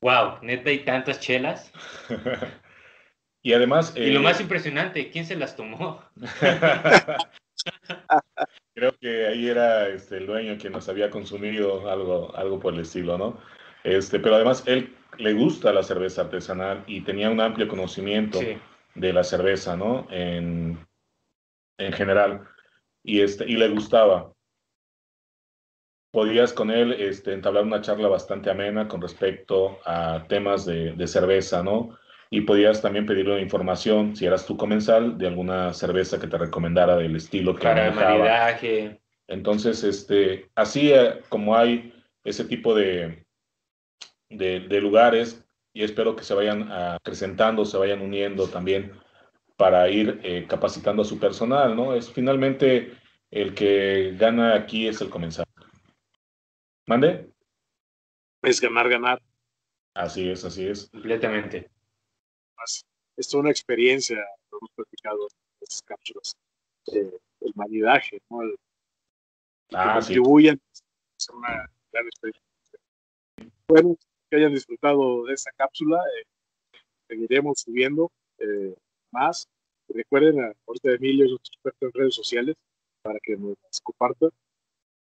wow, 0.00 0.38
neta 0.42 0.70
hay 0.70 0.84
tantas 0.84 1.18
chelas. 1.18 1.72
y 3.42 3.52
además... 3.52 3.94
Y 3.96 4.10
lo 4.12 4.20
eh, 4.20 4.22
más 4.22 4.40
impresionante, 4.40 5.10
¿quién 5.10 5.26
se 5.26 5.34
las 5.34 5.56
tomó? 5.56 6.04
Creo 8.74 8.92
que 8.98 9.26
ahí 9.28 9.48
era 9.48 9.88
este, 9.88 10.16
el 10.16 10.26
dueño 10.26 10.58
quien 10.58 10.72
nos 10.72 10.88
había 10.88 11.08
consumido 11.08 11.88
algo, 11.88 12.34
algo 12.34 12.58
por 12.58 12.74
el 12.74 12.80
estilo, 12.80 13.16
¿no? 13.16 13.38
Este, 13.84 14.18
pero 14.18 14.34
además 14.34 14.64
él 14.66 14.96
le 15.16 15.32
gusta 15.32 15.72
la 15.72 15.84
cerveza 15.84 16.22
artesanal 16.22 16.82
y 16.88 17.02
tenía 17.02 17.30
un 17.30 17.40
amplio 17.40 17.68
conocimiento 17.68 18.40
sí. 18.40 18.58
de 18.96 19.12
la 19.12 19.22
cerveza, 19.22 19.76
¿no? 19.76 20.08
En, 20.10 20.84
en 21.78 21.92
general. 21.92 22.48
Y, 23.04 23.20
este, 23.20 23.44
y 23.48 23.56
le 23.56 23.68
gustaba. 23.68 24.32
Podías 26.10 26.52
con 26.52 26.70
él 26.70 26.94
este, 26.94 27.32
entablar 27.32 27.64
una 27.64 27.80
charla 27.80 28.08
bastante 28.08 28.50
amena 28.50 28.88
con 28.88 29.00
respecto 29.00 29.78
a 29.84 30.24
temas 30.28 30.64
de, 30.64 30.92
de 30.92 31.06
cerveza, 31.06 31.62
¿no? 31.62 31.96
Y 32.30 32.42
podías 32.42 32.82
también 32.82 33.06
pedirle 33.06 33.40
información, 33.40 34.16
si 34.16 34.26
eras 34.26 34.46
tu 34.46 34.56
comensal, 34.56 35.18
de 35.18 35.26
alguna 35.26 35.72
cerveza 35.72 36.18
que 36.18 36.26
te 36.26 36.38
recomendara 36.38 36.96
del 36.96 37.16
estilo 37.16 37.54
que 37.54 37.62
Para 37.62 37.88
el 37.88 37.94
maridaje. 37.94 39.00
Entonces, 39.28 39.84
este, 39.84 40.50
así 40.54 40.92
eh, 40.92 41.20
como 41.28 41.56
hay 41.56 41.92
ese 42.24 42.44
tipo 42.44 42.74
de, 42.74 43.24
de, 44.28 44.60
de, 44.60 44.80
lugares, 44.80 45.46
y 45.72 45.82
espero 45.82 46.16
que 46.16 46.24
se 46.24 46.34
vayan 46.34 46.70
acrecentando, 46.70 47.64
se 47.64 47.78
vayan 47.78 48.00
uniendo 48.00 48.48
también 48.48 48.92
para 49.56 49.88
ir 49.88 50.20
eh, 50.22 50.46
capacitando 50.48 51.02
a 51.02 51.06
su 51.06 51.18
personal, 51.18 51.76
¿no? 51.76 51.94
Es 51.94 52.10
finalmente 52.10 52.96
el 53.30 53.54
que 53.54 54.14
gana 54.18 54.54
aquí 54.54 54.88
es 54.88 55.00
el 55.00 55.10
comensal. 55.10 55.46
¿Mande? 56.86 57.30
Es 58.42 58.60
ganar, 58.60 58.88
ganar. 58.88 59.22
Así 59.94 60.28
es, 60.28 60.44
así 60.44 60.66
es. 60.66 60.90
Completamente 60.90 61.73
es 63.16 63.28
toda 63.28 63.42
una 63.42 63.50
experiencia, 63.50 64.16
lo 64.50 64.58
hemos 64.58 64.70
platicado, 64.74 65.28
estas 65.60 65.82
cápsulas. 65.82 66.36
Eh, 66.92 67.10
el 67.40 67.52
maridaje, 67.54 68.18
¿no? 68.30 68.42
El, 68.42 68.56
Ah, 69.72 69.94
que 69.96 70.02
sí. 70.02 70.14
contribuyan 70.14 70.60
a 71.30 71.36
una 71.36 71.70
gran 71.92 72.06
experiencia. 72.06 72.42
Bueno, 73.66 73.96
que 74.30 74.36
hayan 74.36 74.52
disfrutado 74.54 75.24
de 75.24 75.34
esta 75.34 75.50
cápsula. 75.56 75.98
eh, 76.20 76.78
seguiremos 77.08 77.60
subiendo 77.60 78.10
eh, 78.38 78.74
más. 79.12 79.46
Recuerden, 79.88 80.40
a- 80.42 80.52
ahorita 80.66 80.92
Emilio 80.92 81.26
es 81.26 81.32
experto 81.32 81.86
en 81.86 81.92
redes 81.92 82.14
sociales 82.14 82.56
para 83.02 83.18
que 83.22 83.36
nos 83.36 83.56
las 83.62 83.80
comparta. 83.82 84.28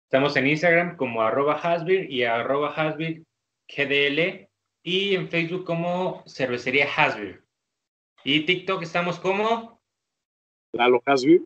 Estamos 0.05 0.35
en 0.37 0.47
Instagram 0.47 0.97
como 0.97 1.21
arroba 1.21 1.55
Hasbir 1.55 2.09
y 2.11 2.23
arroba 2.23 2.73
Hasbir 2.73 3.23
GDL 3.67 4.49
y 4.83 5.15
en 5.15 5.29
Facebook 5.29 5.65
como 5.65 6.23
Cervecería 6.27 6.87
Hasbir. 6.95 7.42
Y 8.23 8.45
TikTok 8.45 8.81
estamos 8.83 9.19
como 9.19 9.79
Lalo 10.73 11.01
Hasby. 11.05 11.43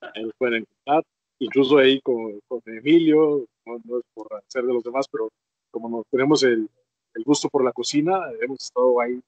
Ahí 0.00 0.30
pueden 0.38 0.62
encontrar. 0.62 1.02
Incluso 1.38 1.78
ahí 1.78 2.00
con, 2.00 2.40
con 2.48 2.60
Emilio, 2.66 3.46
no, 3.66 3.78
no 3.84 3.98
es 3.98 4.04
por 4.14 4.32
hacer 4.34 4.64
de 4.64 4.72
los 4.72 4.82
demás, 4.82 5.06
pero 5.08 5.28
como 5.70 5.88
nos 5.88 6.06
tenemos 6.10 6.42
el, 6.42 6.68
el 7.14 7.24
gusto 7.24 7.48
por 7.48 7.62
la 7.62 7.72
cocina, 7.72 8.20
hemos 8.40 8.62
estado 8.64 9.00
ahí 9.00 9.20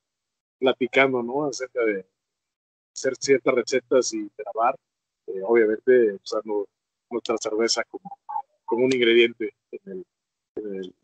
platicando, 0.58 1.22
¿no? 1.22 1.44
Acerca 1.44 1.84
de 1.84 2.04
hacer 2.94 3.14
ciertas 3.16 3.54
recetas 3.54 4.12
y 4.14 4.28
grabar, 4.36 4.74
eh, 5.26 5.42
obviamente 5.44 6.14
usando 6.22 6.66
nuestra 7.10 7.36
cerveza 7.38 7.84
como, 7.84 8.18
como 8.64 8.84
un 8.86 8.92
ingrediente 8.94 9.52
en, 9.70 9.92
el, 9.92 10.04
en 10.56 10.74
el- 10.76 10.94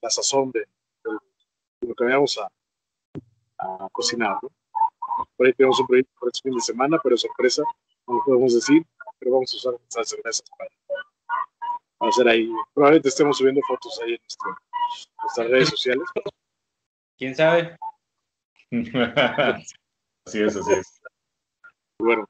la 0.00 0.10
sazón 0.10 0.50
de, 0.50 0.60
de 0.60 1.88
lo 1.88 1.94
que 1.94 2.04
vayamos 2.04 2.36
a, 2.38 2.48
a 3.62 3.88
cocinar, 3.92 4.38
¿no? 4.42 4.48
Por 5.36 5.46
ahí 5.46 5.52
tenemos 5.52 5.78
un 5.80 5.86
proyecto 5.86 6.12
para 6.20 6.30
este 6.32 6.48
fin 6.48 6.56
de 6.56 6.60
semana, 6.62 6.98
pero 7.02 7.16
sorpresa, 7.16 7.62
no 8.06 8.14
lo 8.14 8.24
podemos 8.24 8.54
decir, 8.54 8.84
pero 9.18 9.32
vamos 9.32 9.52
a 9.52 9.56
usar 9.56 9.72
nuestras 9.72 10.08
cervezas 10.08 10.44
para, 10.56 10.70
para 11.98 12.08
hacer 12.10 12.28
ahí. 12.28 12.50
Probablemente 12.74 13.08
estemos 13.08 13.36
subiendo 13.38 13.60
fotos 13.66 14.00
ahí 14.02 14.14
en 14.14 14.20
nuestro- 14.20 14.56
nuestras 15.22 15.48
redes 15.48 15.68
sociales. 15.68 16.04
¿Quién 17.18 17.34
sabe? 17.36 17.76
así 20.26 20.40
es, 20.42 20.56
así 20.56 20.72
es. 20.72 21.00
Bueno, 21.98 22.26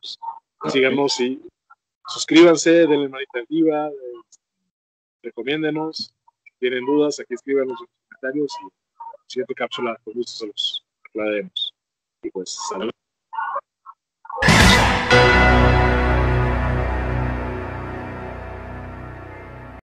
pues, 0.61 0.73
síganos 0.73 1.19
y 1.21 1.41
suscríbanse, 2.09 2.71
denle 2.87 3.09
manita 3.09 3.39
arriba, 3.39 3.89
eh, 3.89 4.21
recomiéndenos. 5.23 5.97
Si 6.45 6.51
tienen 6.59 6.85
dudas, 6.85 7.19
aquí 7.21 7.35
escríbanos 7.35 7.81
en 7.81 7.87
los 7.87 7.91
comentarios 8.21 8.53
y 8.61 8.65
la 8.65 9.25
siguiente 9.29 9.55
cápsula 9.55 9.97
con 10.05 10.15
gusto 10.15 10.33
se 10.33 10.47
los 10.49 10.72
aclararemos. 11.13 11.75
Y 12.23 12.31
pues. 12.31 12.59